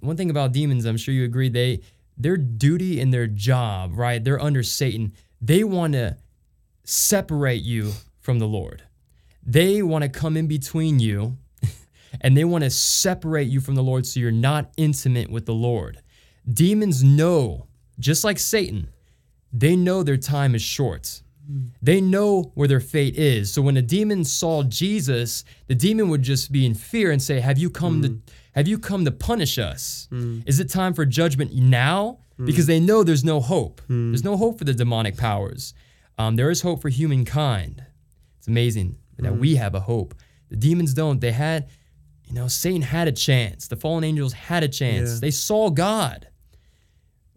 [0.00, 1.80] One thing about demons, I'm sure you agree, they
[2.16, 4.22] their duty and their job, right?
[4.22, 5.12] They're under Satan.
[5.40, 6.16] They want to
[6.84, 8.82] separate you from the Lord.
[9.44, 11.36] They want to come in between you
[12.20, 15.54] and they want to separate you from the Lord so you're not intimate with the
[15.54, 16.00] Lord.
[16.48, 17.66] Demons know,
[17.98, 18.88] just like Satan,
[19.52, 21.22] they know their time is short.
[21.82, 23.52] They know where their fate is.
[23.52, 27.40] So when a demon saw Jesus, the demon would just be in fear and say,
[27.40, 28.20] "Have you come to mm.
[28.54, 30.06] Have you come to punish us?
[30.10, 30.40] Hmm.
[30.46, 32.46] Is it time for judgment now?" Hmm.
[32.46, 33.80] Because they know there's no hope.
[33.86, 34.10] Hmm.
[34.10, 35.74] There's no hope for the demonic powers.
[36.18, 37.84] Um, there is hope for humankind.
[38.38, 40.14] It's amazing that we have a hope.
[40.50, 41.20] The demons don't.
[41.20, 41.68] They had,
[42.24, 43.68] you know, Satan had a chance.
[43.68, 45.14] The fallen angels had a chance.
[45.14, 45.18] Yeah.
[45.20, 46.28] They saw God.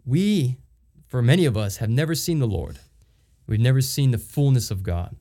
[0.04, 0.58] We,
[1.06, 2.78] for many of us, have never seen the Lord.
[3.46, 5.16] We've never seen the fullness of God.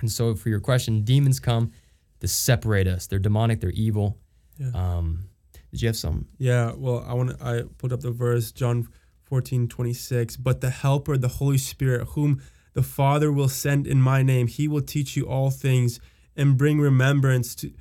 [0.00, 1.72] And so, for your question, demons come
[2.20, 3.06] to separate us.
[3.06, 3.60] They're demonic.
[3.60, 4.18] They're evil.
[4.60, 4.70] Yeah.
[4.74, 5.24] Um,
[5.72, 6.26] did you have some?
[6.38, 8.88] Yeah, well, I want to I put up the verse John
[9.24, 10.36] 14, 26.
[10.36, 12.42] But the helper, the Holy Spirit, whom
[12.74, 16.00] the Father will send in my name, he will teach you all things
[16.36, 17.72] and bring remembrance to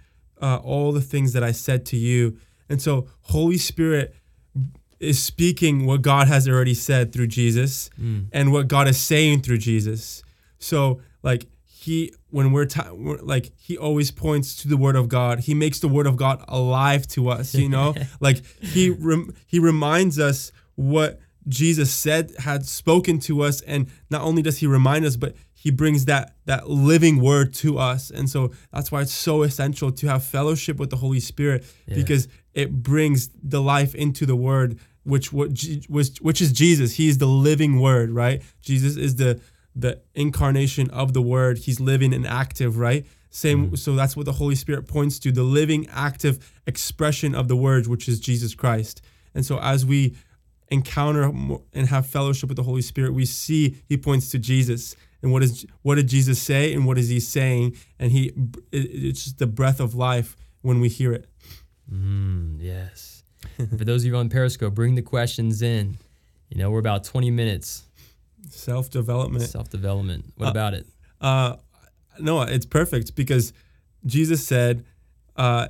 [0.42, 2.38] uh, all the things that I said to you.
[2.70, 4.16] And so, Holy Spirit
[5.00, 7.90] is speaking what God has already said through Jesus
[8.32, 10.24] and what God is saying through Jesus.
[10.60, 11.48] So, like,
[11.90, 15.40] he when we're, ti we're like he always points to the word of god.
[15.40, 17.96] He makes the word of god alive to us you know?
[18.20, 24.22] Like he rem- he reminds us what jesus said had spoken to us and not
[24.22, 28.12] only does he remind us but he brings that that living word to us.
[28.12, 32.30] And so that's why it's so essential to have fellowship with the holy spirit because
[32.54, 35.50] it brings the life into the word which what
[35.90, 36.96] which, which is jesus.
[36.96, 38.42] He is the living word right?
[38.62, 39.42] Jesus is the
[39.80, 43.06] the incarnation of the word he's living and active right?
[43.30, 47.56] Same so that's what the holy spirit points to the living active expression of the
[47.56, 49.02] word which is jesus christ.
[49.36, 50.16] And so as we
[50.70, 51.24] encounter
[51.74, 54.96] and have fellowship with the holy spirit we see he points to jesus.
[55.22, 57.78] And what is what did jesus say and what is he saying?
[58.00, 58.34] And he
[58.72, 61.30] it's just the breath of life when we hear it.
[61.92, 63.24] Mm, yes.
[63.78, 65.98] For those of you on Periscope, bring the questions in.
[66.50, 67.84] You know, we're about 20 minutes
[68.50, 70.26] self-development self development.
[70.36, 70.88] What about it?
[71.20, 71.56] Uh,
[72.20, 73.54] no, it's perfect because
[74.06, 74.86] Jesus said,
[75.36, 75.68] uh,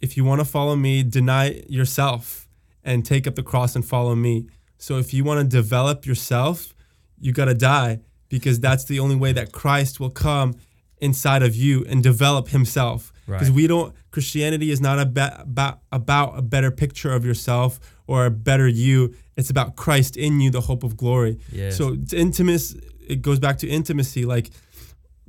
[0.00, 2.48] if you want to follow me, deny yourself
[2.84, 4.46] and take up the cross and follow me.
[4.78, 6.74] So if you want to develop yourself,
[7.18, 10.54] you got to die because that's the only way that Christ will come
[10.98, 13.12] inside of you and develop himself.
[13.26, 13.56] Because Right.
[13.56, 18.30] we don't, Christianity is not about, about, about a better picture of yourself or a
[18.30, 19.14] better you.
[19.36, 21.38] It's about Christ in you, the hope of glory.
[21.70, 24.24] So it's intimacy, it goes back to intimacy.
[24.24, 24.50] Like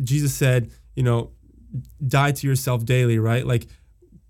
[0.01, 1.31] Jesus said, you know,
[2.07, 3.45] die to yourself daily, right?
[3.45, 3.67] Like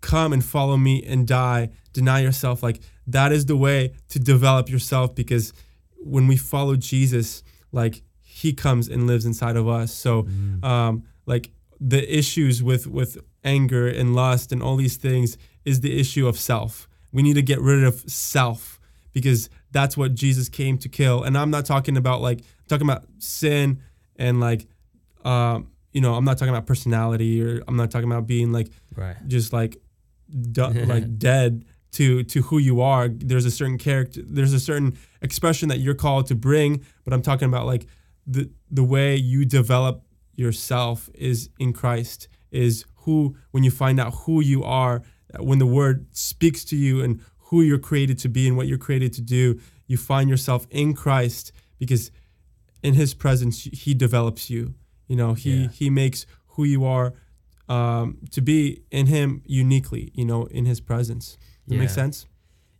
[0.01, 2.63] come and follow me and die, deny yourself.
[2.63, 5.53] Like that is the way to develop yourself because
[5.99, 9.93] when we follow Jesus, like he comes and lives inside of us.
[9.93, 10.63] So Mm.
[10.63, 15.99] um like the issues with with anger and lust and all these things is the
[15.99, 16.87] issue of self.
[17.11, 18.79] We need to get rid of self
[19.13, 21.23] because that's what Jesus came to kill.
[21.23, 23.81] And I'm not talking about like I'm talking about sin
[24.15, 24.67] and like
[25.25, 28.69] um you know, I'm not talking about personality or I'm not talking about being like
[28.95, 29.15] Right.
[29.27, 29.77] just like
[30.51, 34.97] du- like dead to to who you are there's a certain character there's a certain
[35.21, 37.87] expression that you're called to bring but i'm talking about like
[38.27, 40.03] the the way you develop
[40.35, 45.01] yourself is in christ is who when you find out who you are
[45.39, 48.77] when the word speaks to you and who you're created to be and what you're
[48.77, 52.11] created to do you find yourself in christ because
[52.83, 54.73] in his presence he develops you
[55.07, 55.67] you know he Yeah.
[55.69, 57.13] he makes who you are
[57.69, 61.95] um, to be in him uniquely you know in his presence Does that make Yeah.
[61.95, 62.25] sense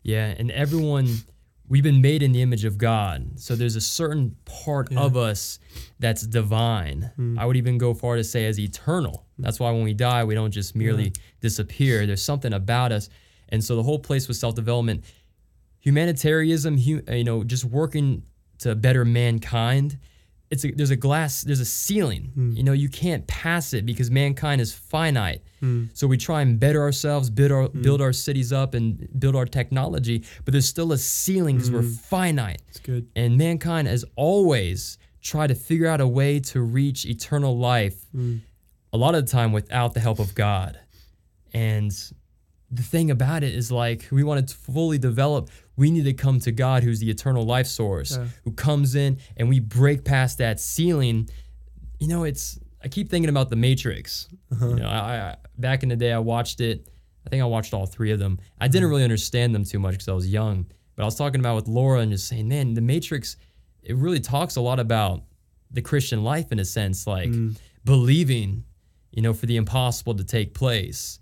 [0.04, 1.08] Yeah, and everyone
[1.70, 3.18] we've been made in the image of God.
[3.46, 5.02] So there's a certain part Yeah.
[5.02, 5.60] of us
[6.00, 7.12] that's divine.
[7.20, 7.38] Mm.
[7.38, 9.26] I would even go far to say as eternal.
[9.38, 12.06] That's why when we die, we don't just merely disappear.
[12.08, 13.10] There's something about us.
[13.50, 15.04] And so the whole place with self-development,
[15.80, 18.24] Humanitarianism, you know, just working
[18.60, 19.98] to better mankind.
[20.50, 22.32] It's a, there's a glass, there's a ceiling.
[22.56, 25.44] You know, you can't pass it because mankind is finite.
[25.62, 25.90] Mm.
[25.94, 29.46] So we try and better ourselves, build our build our cities up, and build our
[29.46, 30.24] technology.
[30.46, 35.48] But there's still a ceiling because we're finite, it's good and mankind has always tried
[35.48, 38.06] to figure out a way to reach eternal life.
[38.16, 38.42] Mm.
[38.94, 40.80] A lot of the time without the help of God,
[41.54, 41.92] and
[42.72, 46.40] the thing about it is like we want to fully develop we need to come
[46.40, 48.26] to god who's the eternal life source Yeah.
[48.44, 51.30] who comes in and we break past that ceiling.
[52.00, 54.28] You know it's i keep thinking about the matrix.
[54.52, 54.68] Uh-huh.
[54.70, 56.90] you know I, I back in the day i watched it.
[57.26, 58.40] I think i watched all three of them.
[58.60, 61.40] I didn't really understand them too much because i was young but i was talking
[61.40, 63.38] about with laura and just saying man the matrix
[63.84, 65.24] it really talks a lot about
[65.72, 67.30] the christian life in a sense like
[67.86, 68.64] believing
[69.12, 71.20] you know for the impossible to take place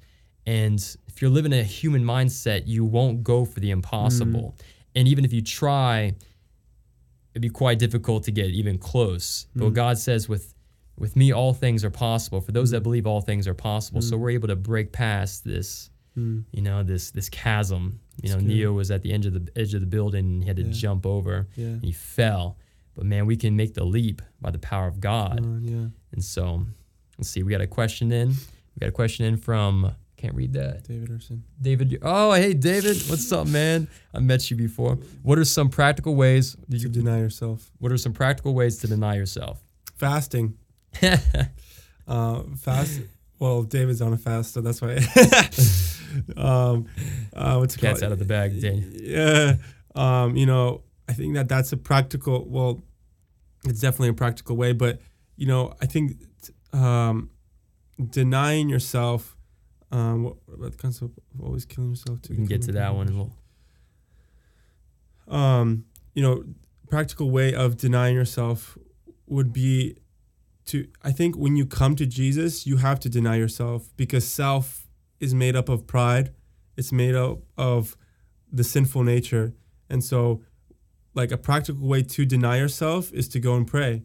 [0.48, 4.56] and if you're living in a human mindset, you won't go for the impossible.
[4.96, 6.14] And even if you try,
[7.34, 9.48] it'd be quite difficult to get even close.
[9.56, 10.54] But God says with
[10.98, 12.40] with me all things are possible.
[12.40, 14.02] For those that believe all things are possible.
[14.02, 16.46] So we're able to break past this, Mm.
[16.54, 18.00] you know, this this chasm.
[18.24, 18.56] You know, That's good.
[18.56, 20.64] Neo was at the edge of the edge of the building and he had to
[20.64, 20.72] Yeah.
[20.72, 21.48] jump over.
[21.58, 22.58] yeah And he fell.
[22.96, 25.42] But man, we can make the leap by the power of God.
[25.46, 26.66] Uh, yeah And so
[27.18, 28.30] let's see, we got a question in.
[28.30, 29.92] We got a question in from
[30.26, 30.84] can't read that.
[30.88, 31.44] david Erson.
[31.62, 32.00] David.
[32.02, 32.98] Oh, hey, David.
[33.10, 33.88] What's up, man?
[34.14, 34.98] I met you before.
[35.24, 36.56] What are some practical ways?
[36.72, 36.90] To you?
[36.90, 39.62] deny yourself What are some practical ways to deny yourself?
[39.98, 40.58] fasting
[42.08, 43.00] uh fast
[43.40, 44.96] well david's on a fast so that's why
[46.38, 46.86] um
[47.34, 48.04] uh what's it Cat's called?
[48.04, 48.90] out of the bag, Daniel.
[48.94, 49.56] yeah
[49.96, 52.84] um you know i think that that's a practical well
[53.66, 55.00] it's definitely a practical way but
[55.38, 56.14] you know i think
[56.74, 57.30] um
[58.10, 59.35] denying yourself
[59.96, 63.08] um what, about the concept of always killing yourself to get to that one.
[63.16, 63.38] we'll-
[65.28, 66.44] um, you know,
[66.90, 68.78] practical way of denying yourself
[69.26, 69.96] would be
[70.66, 74.88] to I think when you come to Jesus, you have to deny yourself because self
[75.20, 76.34] is made up of pride.
[76.78, 77.96] It's made up of
[78.52, 79.54] the sinful nature.
[79.90, 80.44] And so
[81.14, 84.04] like a practical way to deny yourself is to go and pray.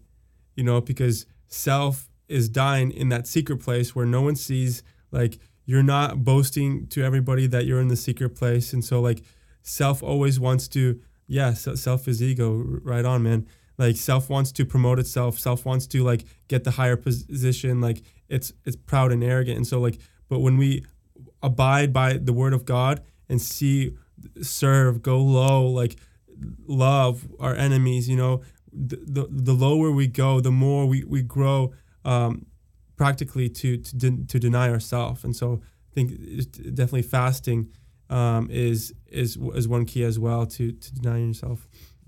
[0.55, 5.39] You know, because self is dying in that secret place where no one sees like
[5.65, 8.73] you're not boasting to everybody that you're in the secret place.
[8.73, 9.23] And so like
[9.63, 13.47] self always wants to yeah self is ego right on man.
[13.79, 15.39] Like self wants to promote itself.
[15.39, 17.81] Self wants to like get the higher position.
[17.81, 19.57] Like it's it's proud and arrogant.
[19.57, 20.85] And so like but when we
[21.43, 23.97] abide by the word of god and see
[24.43, 25.97] serve go low like
[26.67, 28.43] love our enemies you know
[28.73, 31.73] the, the, the lower we go the more we, we grow
[32.05, 32.47] um,
[33.01, 35.47] practically to to, de- to deny ourselves and so
[35.91, 36.07] i think
[36.79, 37.61] definitely fasting
[38.19, 38.93] um, is
[39.23, 41.61] is is one key as well to to denying yourself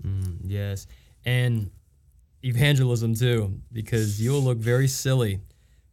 [0.05, 0.87] Mm, yes,
[1.25, 1.71] and
[2.43, 5.39] evangelism too, because you'll look very silly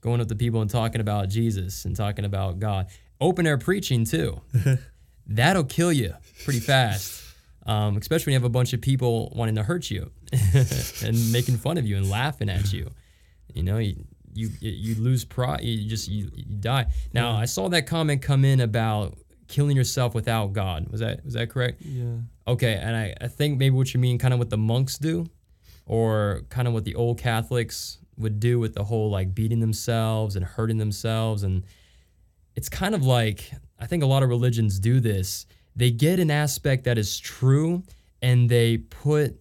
[0.01, 2.89] going up to people and talking about Jesus and talking about God.
[3.21, 4.41] Open air preaching too.
[5.27, 7.23] That'll kill you pretty fast.
[7.67, 10.11] Um, especially when you have a bunch of people wanting to hurt you
[11.05, 12.91] and making fun of you and laughing at you.
[13.55, 14.05] You know, you
[14.49, 15.62] you, you lose pride.
[15.62, 16.86] You just you, you die.
[17.12, 19.18] Now I saw that comment come in about
[19.49, 20.88] killing yourself without God.
[20.91, 21.82] Was that was that correct?
[21.82, 22.16] yeah
[22.51, 25.26] Okay, and I, I think maybe what you mean kind of what the monks do,
[25.86, 30.34] or kind of what the old Catholics would do with the whole like beating themselves
[30.34, 31.45] and hurting themselves.
[31.45, 31.62] And
[32.57, 35.47] it's kind of like I think a lot of religions do this.
[35.76, 37.84] They get an aspect that is true
[38.20, 39.41] and they put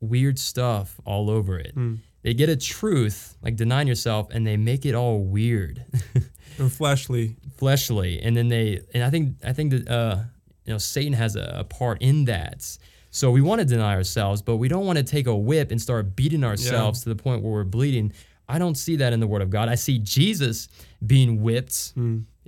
[0.00, 1.72] weird stuff all over it.
[1.74, 1.96] Hmm.
[2.22, 5.84] They get a truth, like denying yourself, and they make it all weird,
[6.60, 7.36] Or fleshly.
[7.56, 8.20] fleshly.
[8.20, 10.18] And then they, and I think, I think that, uh,
[10.66, 12.76] you know, Satan has a, a part in that.
[13.10, 15.80] So we want to deny ourselves, but we don't want to take a whip and
[15.80, 18.12] start beating ourselves to the point where we're bleeding.
[18.48, 19.68] I don't see that in the Word of God.
[19.68, 20.68] I see Jesus
[21.06, 21.92] being whipped.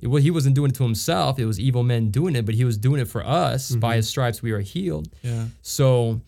[0.02, 1.38] Well, he wasn't doing it to himself.
[1.38, 3.70] It was evil men doing it, but he was doing it for us.
[3.74, 5.08] By his stripes, we are healed.
[5.22, 5.46] Yeah.
[5.62, 6.20] So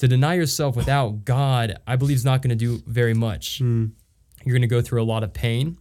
[0.00, 3.60] to deny yourself without God, I believe is not going to do very much.
[3.60, 3.88] You're
[4.44, 5.78] going to go through a lot of pain.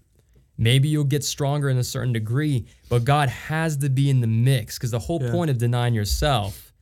[0.57, 4.27] Maybe you'll get stronger in a certain degree, but God has to be in the
[4.27, 5.31] mix because the whole Yeah.
[5.31, 6.73] point of denying yourself,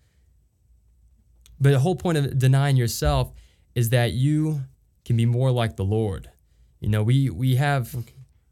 [1.59, 3.31] but the whole point of denying yourself
[3.75, 4.61] is that you
[5.05, 6.29] can be more like the Lord.
[6.79, 7.93] You know, we we have,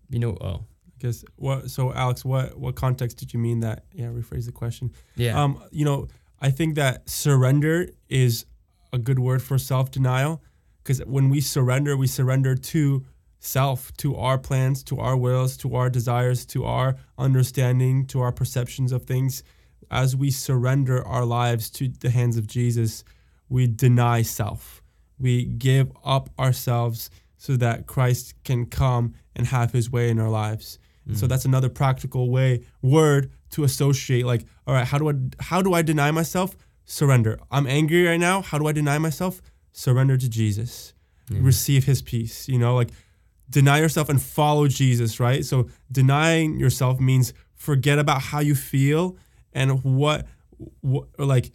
[0.10, 0.66] you know, oh
[0.98, 1.70] Because what?
[1.72, 3.86] So Alex, what what context did you mean that?
[3.94, 4.92] Yeah, rephrase the question.
[5.16, 6.08] yeah, Um, you know,
[6.40, 8.46] I think that surrender is
[8.96, 10.42] a good word for self denial
[10.82, 13.06] because when we surrender, we surrender to
[13.40, 18.32] self, to our plans, to our wills, to our desires, to our understanding, to our
[18.32, 19.44] perceptions of things.
[19.92, 23.04] As we surrender our lives to the hands of Jesus,
[23.50, 24.82] we deny self.
[25.20, 30.30] We give up ourselves so that Christ can come and have his way in our
[30.30, 30.80] lives.
[31.14, 31.30] So mm.
[31.30, 35.74] that's another practical way word to associate like all right, how do I how do
[35.74, 36.56] I deny myself?
[36.86, 37.40] Surrender.
[37.52, 38.42] I'm angry right now.
[38.42, 39.42] How do I deny myself?
[39.72, 40.94] Surrender to Jesus.
[41.30, 42.90] Receive his peace, you know, like
[43.50, 45.44] deny yourself and follow Jesus, right?
[45.44, 49.18] So denying yourself means forget about how you feel
[49.54, 50.28] and what,
[50.82, 51.52] what or like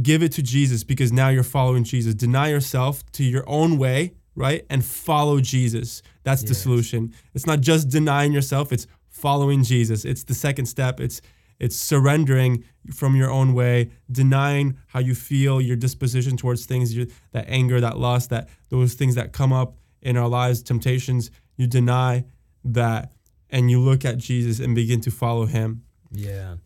[0.00, 2.14] give it to Jesus because now you're following Jesus.
[2.14, 4.64] Deny yourself to your own way, right?
[4.70, 6.02] And follow Jesus.
[6.22, 7.14] That's the solution.
[7.34, 10.04] It's not just denying yourself, it's following Jesus.
[10.04, 11.00] It's the second step.
[11.00, 11.20] It's
[11.60, 17.06] it's surrendering from your own way, denying how you feel, your disposition towards things, your,
[17.32, 21.30] that anger, that lust, that those things that come up in our lives, temptations.
[21.56, 22.24] You deny
[22.64, 23.12] that,
[23.50, 25.84] and you look at Jesus and begin to follow Him.
[26.10, 26.56] Yeah,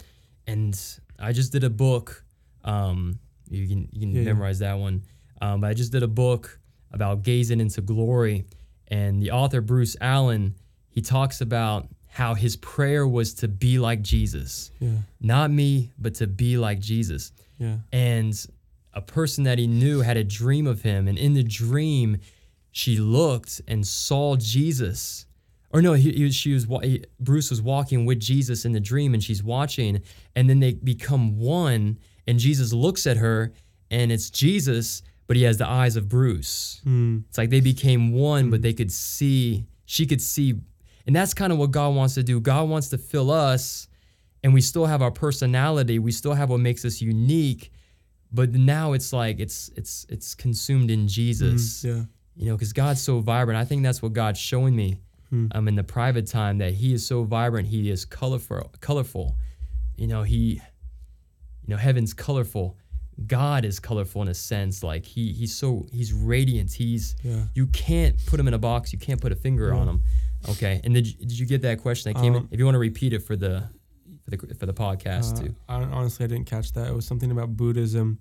[0.46, 0.80] and
[1.18, 2.24] I just did a book.
[2.64, 3.18] Um,
[3.50, 4.24] you can you can Yeah, yeah.
[4.26, 5.02] memorize that one.
[5.42, 6.60] Um, but I just did a book
[6.92, 8.46] about gazing into glory,
[8.88, 10.54] and the author Bruce Allen
[10.88, 16.14] he talks about how his prayer was to be like Jesus, Yeah, not me, but
[16.16, 17.32] to be like Jesus.
[17.58, 18.32] yeah, And
[18.92, 22.18] a person that he knew had a dream of him, and in the dream,
[22.70, 25.26] she looked and saw Jesus.
[25.72, 28.78] Or no, he, he she was wa- he, Bruce was walking with Jesus in the
[28.78, 30.00] dream, and she's watching,
[30.36, 31.98] and then they become one.
[32.28, 33.52] And Jesus looks at her,
[33.90, 36.80] and it's Jesus, but he has the eyes of Bruce.
[36.84, 37.22] Hmm.
[37.28, 38.62] It's like they became one, but hmm.
[38.62, 39.66] they could see.
[39.84, 40.60] She could see,
[41.06, 42.40] and that's kind of what God wants to do.
[42.40, 43.88] God wants to fill us,
[44.42, 45.98] and we still have our personality.
[45.98, 47.72] We still have what makes us unique,
[48.32, 52.02] but now it's like it's it's it's consumed in Jesus yeah,
[52.36, 53.58] you know, because God's so vibrant.
[53.58, 54.98] I think that's what God's showing me
[55.52, 57.68] um, in the private time that He is so vibrant.
[57.68, 58.70] He is colorful.
[58.80, 59.36] Colorful.
[59.96, 60.60] You know, He,
[61.66, 62.76] you know, heaven's colorful.
[63.26, 64.82] God is colorful in a sense.
[64.82, 66.72] Like He, He's so He's radiant.
[66.72, 67.44] He's yeah.
[67.54, 68.92] you can't put Him in a box.
[68.92, 70.02] You can't put a finger on Him.
[70.50, 70.80] Okay.
[70.84, 72.42] And did you, did you get that question that came in?
[72.42, 73.68] Um, If you want to repeat it for the
[74.22, 75.54] for the for the podcast Uh, too.
[75.68, 76.88] I, honestly, I didn't catch that.
[76.88, 78.18] It was something about Buddhism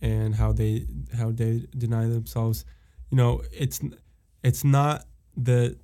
[0.00, 0.86] and how they
[1.16, 2.64] how they deny themselves.
[3.10, 3.80] You know, it's
[4.42, 5.06] it's not
[5.36, 5.76] the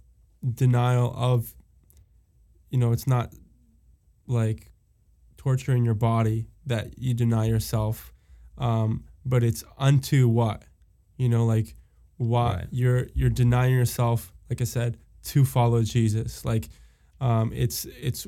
[0.54, 1.54] denial of.
[2.70, 3.32] You know, it's not
[4.26, 4.70] like
[5.38, 8.12] torturing your body that you deny yourself,
[8.58, 10.64] um, but it's unto what,
[11.16, 11.74] you know, like
[12.18, 12.66] what Right.
[12.70, 14.34] you're you're denying yourself.
[14.50, 14.98] Like I said,
[15.32, 16.44] to follow Jesus.
[16.44, 16.68] Like,
[17.20, 18.26] um, it's it's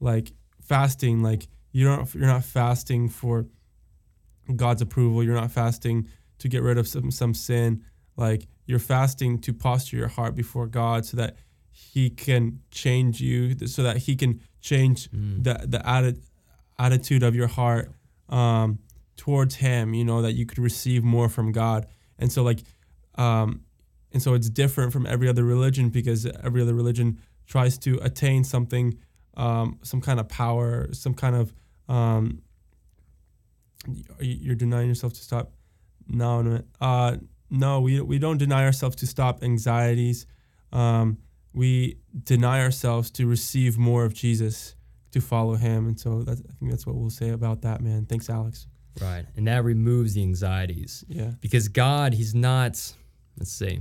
[0.00, 3.46] like fasting like you don't you're not fasting for
[4.56, 6.08] God's approval you're not fasting
[6.38, 7.82] to get rid of some some sin
[8.16, 11.36] like you're fasting to posture your heart before God so that
[11.70, 15.44] he can change you so that he can change Mm.
[15.44, 16.20] the the atti-
[16.78, 17.90] attitude of your heart
[18.28, 18.78] um
[19.16, 21.86] towards him you know that you could receive more from God
[22.18, 22.60] and so like
[23.16, 23.62] um
[24.12, 28.44] and so it's different from every other religion because every other religion tries to attain
[28.44, 28.98] something
[29.36, 31.54] um, some kind of power, some kind of
[31.88, 32.42] um,
[34.20, 35.52] you're denying yourself to stop.
[36.08, 37.16] No, no, uh,
[37.50, 37.80] no.
[37.80, 40.26] We we don't deny ourselves to stop anxieties.
[40.72, 41.18] Um,
[41.52, 44.74] we deny ourselves to receive more of Jesus,
[45.12, 48.06] to follow Him, and so that's, I think that's what we'll say about that, man.
[48.06, 48.66] Thanks, Alex.
[49.00, 49.24] Right.
[49.36, 51.04] And that removes the anxieties.
[51.08, 52.80] Yeah, because God, He's not,
[53.38, 53.80] let's see,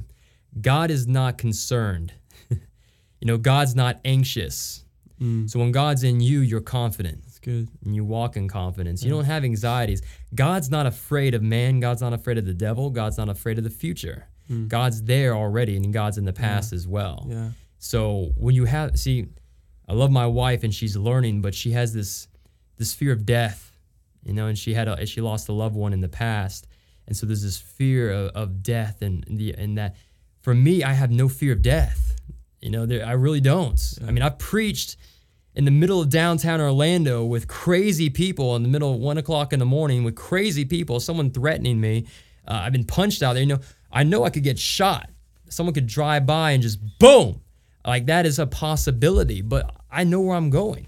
[0.60, 2.14] God is not concerned.
[2.50, 2.58] you
[3.24, 4.84] know, God's not anxious.
[5.22, 5.50] Mm.
[5.50, 7.70] So when God's in you, you're confident That's good.
[7.86, 9.04] and you walk in confidence.
[9.04, 10.02] You don't have anxieties.
[10.34, 11.80] God's not afraid of man.
[11.80, 12.90] God's not afraid of the devil.
[12.90, 14.28] God's not afraid of the future.
[14.50, 14.68] Mm.
[14.68, 17.28] God's there already, and God's in the past as well.
[17.30, 17.50] Yeah.
[17.78, 19.28] So when you have, see,
[19.88, 22.28] I love my wife, and she's learning, but she has this
[22.78, 23.78] this fear of death,
[24.24, 26.68] you know, and she had a, she lost a loved one in the past,
[27.06, 29.96] and so there's this fear of, of death, and the and that
[30.42, 32.16] for me, I have no fear of death.
[32.62, 33.80] You know, there, I really don't.
[34.06, 34.98] I mean, I've preached
[35.56, 39.52] in the middle of downtown Orlando with crazy people in the middle of one o'clock
[39.54, 42.06] in the morning with crazy people, someone threatening me.
[42.48, 43.42] Uh, I've been punched out there.
[43.44, 43.60] You know,
[43.92, 45.10] I know I could get shot.
[45.50, 47.42] Someone could drive by and just boom.
[47.86, 50.88] Like that is a possibility, but I know where I'm going.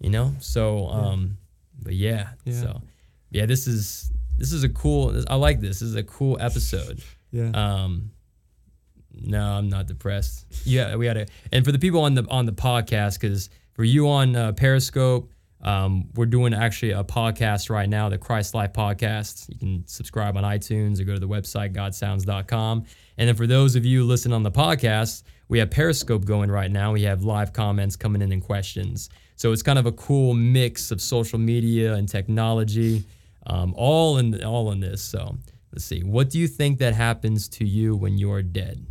[0.00, 1.38] You know, so um,
[1.82, 2.60] but yeah, Yeah.
[2.60, 2.82] so
[3.30, 5.22] yeah, this is this is a cool.
[5.28, 5.80] I like this.
[5.80, 7.02] This is a cool episode.
[7.30, 7.50] Yeah.
[7.50, 8.10] Um,
[9.20, 10.46] no, I'm not depressed.
[10.64, 13.84] Yeah, we had a, and for the people on the on the podcast, because for
[13.84, 15.30] you on uh, Periscope,
[15.62, 19.48] um, we're doing actually a podcast right now, the Christ Life Podcast.
[19.48, 22.84] You can subscribe on iTunes or go to the website godsounds.com.
[23.18, 26.70] And then for those of you listening on the podcast, we have Periscope going right
[26.70, 26.92] now.
[26.92, 29.10] We have live comments coming in and questions.
[29.36, 33.04] So it's kind of a cool mix of social media and technology,
[33.46, 35.02] um, all in all in this.
[35.02, 35.36] So
[35.72, 36.02] let's see.
[36.02, 38.86] What do you think that happens to you when you're dead,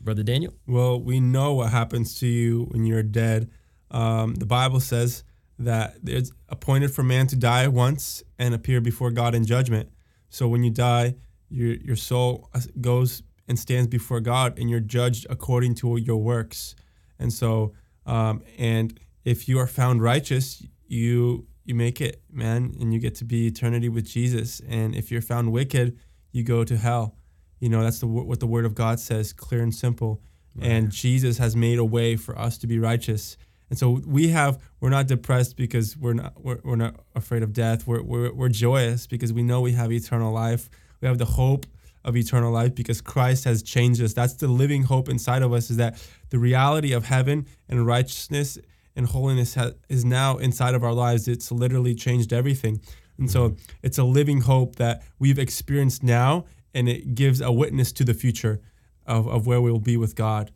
[0.00, 0.54] brother Daniel?
[0.66, 3.50] Well, we know what happens to you when you're dead.
[3.90, 5.24] Um, the Bible says
[5.58, 9.90] that it's appointed for man to die once and appear before God in judgment.
[10.28, 11.16] So when you die,
[11.48, 16.76] your your soul goes and stands before God, and you're judged according to your works.
[17.18, 17.74] And so,
[18.06, 23.14] um, and if you are found righteous, you you make it, man, and you get
[23.16, 24.60] to be eternity with Jesus.
[24.68, 25.98] And if you're found wicked,
[26.32, 27.16] you go to hell.
[27.60, 30.20] You know that's the what the Word of God says, clear and simple.
[30.60, 33.36] And Jesus has made a way for us to be righteous.
[33.70, 37.52] And so we have we're not depressed because we're not we're, we're not afraid of
[37.52, 37.86] death.
[37.86, 40.68] We're, we're we're joyous because we know we have eternal life.
[41.00, 41.66] We have the hope
[42.04, 44.12] of eternal life because Christ has changed us.
[44.12, 48.58] That's the living hope inside of us is that the reality of heaven and righteousness
[48.96, 51.28] and holiness ha- is now inside of our lives.
[51.28, 52.80] It's literally changed everything.
[53.18, 53.62] And so mm-hmm.
[53.82, 58.14] it's a living hope that we've experienced now and it gives a witness to the
[58.14, 58.60] future
[59.06, 60.50] of, of where we'll be with God.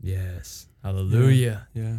[0.00, 0.66] Yes.
[0.82, 1.66] Hallelujah.
[1.74, 1.96] Yeah.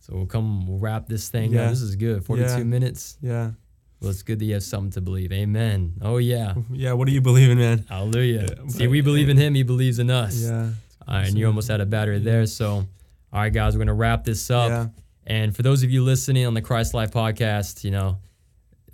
[0.00, 1.64] So we'll come, we'll wrap this thing Yeah.
[1.64, 1.70] up.
[1.70, 2.24] This is good.
[2.24, 2.62] 42 Yeah.
[2.64, 3.18] minutes.
[3.20, 3.50] Yeah.
[4.00, 5.32] Well, it's good that you have something to believe.
[5.32, 5.94] Amen.
[6.02, 6.54] Oh, yeah.
[6.72, 6.92] Yeah.
[6.92, 7.84] What do you believe in, man?
[7.88, 8.46] Hallelujah.
[8.48, 9.54] Yeah, See, we believe in him.
[9.54, 10.42] He believes in us.
[10.42, 10.70] Yeah.
[11.08, 11.28] All right.
[11.28, 12.46] And you almost had a battery there.
[12.46, 12.86] So, all
[13.32, 14.68] right, guys, we're going to wrap this up.
[14.70, 14.86] Yeah.
[15.28, 18.18] And for those of you listening on the Christ Life podcast, you know,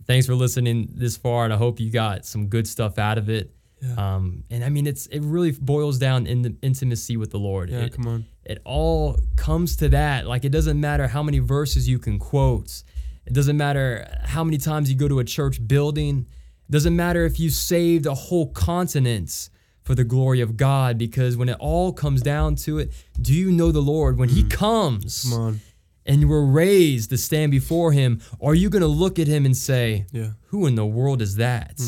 [0.07, 1.45] thanks for listening this far.
[1.45, 3.51] And I hope you got some good stuff out of it.
[3.83, 3.95] Yeah.
[4.16, 7.68] Um, and I mean, it's it really boils down in the intimacy with the Lord.
[7.70, 7.80] Yeah.
[7.80, 8.24] It- Come on.
[8.45, 10.26] it all comes to that.
[10.26, 12.85] Like it doesn't matter how many verses you can quote.
[13.26, 16.26] It doesn't matter how many times you go to a church building.
[16.68, 19.51] It doesn't matter if you saved a whole continent
[19.83, 23.51] for the glory of God because when it all comes down to it, do you
[23.51, 25.30] know the Lord when he comes Mm.
[25.33, 25.61] Come on.
[26.07, 29.45] and you were raised to stand before him, are you going to look at him
[29.45, 30.30] and say, Yeah.
[30.51, 31.80] "Who in the world is that?"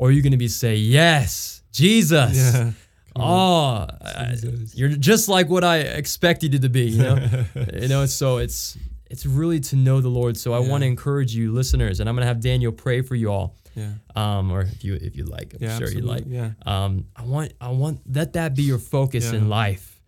[0.00, 2.72] Or are you going to be say, "Yes, Jesus." Yeah.
[3.16, 4.36] Oh, I-
[4.72, 7.16] you're just like what I expected you to be, you know.
[7.74, 8.78] you know, so it's
[9.10, 10.36] it's really to know the Lord.
[10.38, 10.68] So I Yeah.
[10.70, 13.94] want to encourage you, listeners, and I'm gonna have Daniel pray for you all, Yeah.
[14.14, 15.78] um, or if you if you like, I'm Yeah.
[15.78, 16.24] sure you like.
[16.28, 16.52] Yeah.
[16.64, 19.38] Um, I want I want let that be your focus Yeah.
[19.38, 20.00] in life,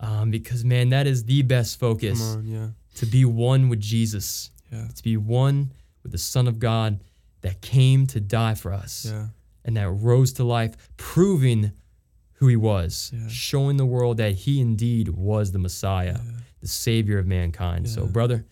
[0.00, 2.46] um, because man, that is the best Come focus on.
[2.46, 2.68] Yeah.
[3.00, 4.86] to be one with Jesus, Yeah.
[4.94, 5.72] to be one
[6.04, 7.00] with the Son of God
[7.44, 9.28] that came to die for us Yeah.
[9.64, 11.72] and that rose to life, proving
[12.38, 13.28] who he was, Yeah.
[13.28, 16.18] showing the world that he indeed was the Messiah,
[16.60, 17.88] the Savior of mankind.
[17.88, 18.44] So, brother,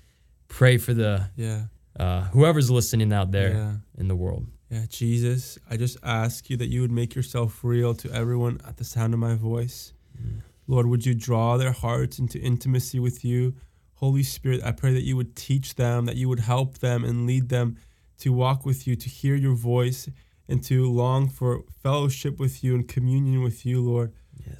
[0.48, 1.66] pray for the Yeah.
[1.98, 3.76] uh, whoever's listening out there Yeah.
[3.98, 4.46] in the world.
[4.70, 8.76] Yeah, Jesus, I just ask you that you would make yourself real to everyone at
[8.76, 9.92] the sound of my voice.
[10.66, 13.54] Lord, would you draw their hearts into intimacy with you?
[13.94, 17.26] Holy Spirit, I pray that you would teach them, that you would help them and
[17.26, 17.76] lead them
[18.22, 20.08] to walk with you, to hear your voice,
[20.48, 24.12] and to long for fellowship with you and communion with you, Lord.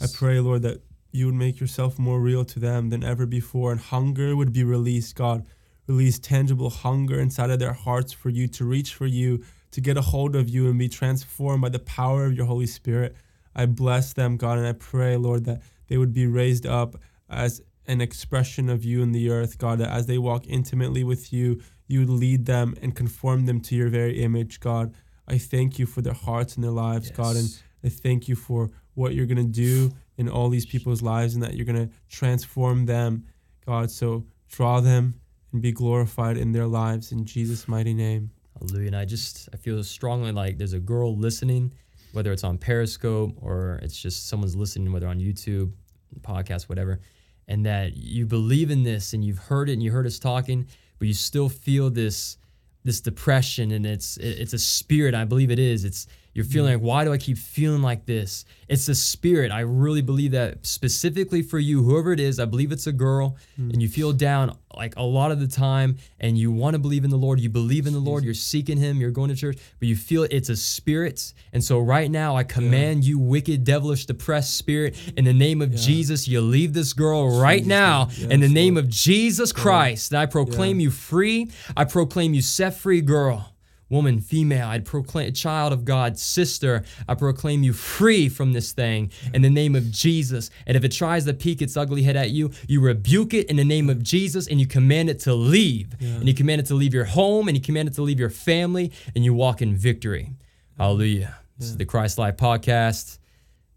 [0.02, 0.82] I pray, Lord, that
[1.12, 4.64] you would make yourself more real to them than ever before, and hunger would be
[4.64, 5.46] released, God.
[5.86, 9.96] Release tangible hunger inside of their hearts for you, to reach for you, to get
[9.96, 13.14] a hold of you, and be transformed by the power of your Holy Spirit.
[13.54, 16.96] I bless them, God, and I pray, Lord, that they would be raised up
[17.28, 21.32] as an expression of you in the earth, God, that as they walk intimately with
[21.32, 21.60] you,
[21.92, 24.94] you would lead them and conform them to your very image, God.
[25.28, 27.48] I thank you for their hearts and their lives, God, and
[27.84, 31.42] I thank you for what you're going to do in all these people's lives and
[31.42, 33.24] that you're going to transform them,
[33.66, 33.90] God.
[33.90, 35.20] So draw them
[35.52, 38.30] and be glorified in their lives in Jesus' mighty name.
[38.58, 38.88] Hallelujah.
[38.88, 41.72] And I just I feel strongly like there's a girl listening,
[42.12, 45.72] whether it's on Periscope or it's just someone's listening, whether on YouTube,
[46.20, 47.00] podcast, whatever,
[47.48, 50.66] and that you believe in this and you've heard it and you heard us talking,
[51.02, 52.36] but you still feel this
[52.84, 55.16] this depression and it's it's a spirit.
[55.16, 55.84] I believe it is.
[55.84, 58.44] It's you're feeling like, why do I keep feeling like this?
[58.68, 59.52] It's the spirit.
[59.52, 63.36] I really believe that specifically for you, whoever it is, I believe it's a girl,
[63.56, 67.04] and you feel down like a lot of the time, and you want to believe
[67.04, 67.38] in the Lord.
[67.38, 68.24] You believe in the Lord.
[68.24, 68.98] You're seeking Him.
[68.98, 71.34] You're going to church, but you feel it's a spirit.
[71.52, 75.74] And so right now, I command you, wicked, devilish, depressed spirit, in the name of
[75.74, 78.08] Jesus, you leave this girl right now.
[78.18, 78.32] name.
[78.32, 78.86] in the name Lord.
[78.86, 81.50] of Jesus Christ, I proclaim you free.
[81.76, 83.51] I proclaim you set free, girl
[83.92, 88.72] woman, female, I proclaim a child of God, sister, I proclaim you free from this
[88.72, 90.50] thing in the name of Jesus.
[90.66, 93.56] And if it tries to peek its ugly head at you, you rebuke it in
[93.56, 95.94] the name of Jesus and you command it to leave.
[96.00, 98.30] And you command it to leave your home and you command it to leave your
[98.30, 100.30] family and you walk in victory.
[100.78, 101.36] Hallelujah.
[101.58, 103.18] This is the Christ Life Podcast.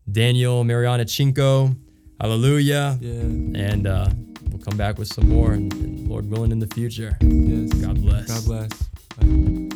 [0.09, 1.75] Daniel Mironichenko.
[2.21, 2.97] Hallelujah.
[3.01, 3.11] Yeah.
[3.11, 4.09] And uh,
[4.49, 7.17] we'll come back with some more and, and Lord willing in the future.
[7.21, 7.73] Yes.
[7.73, 8.27] God bless.
[8.27, 8.83] God bless.
[9.17, 9.74] Bye.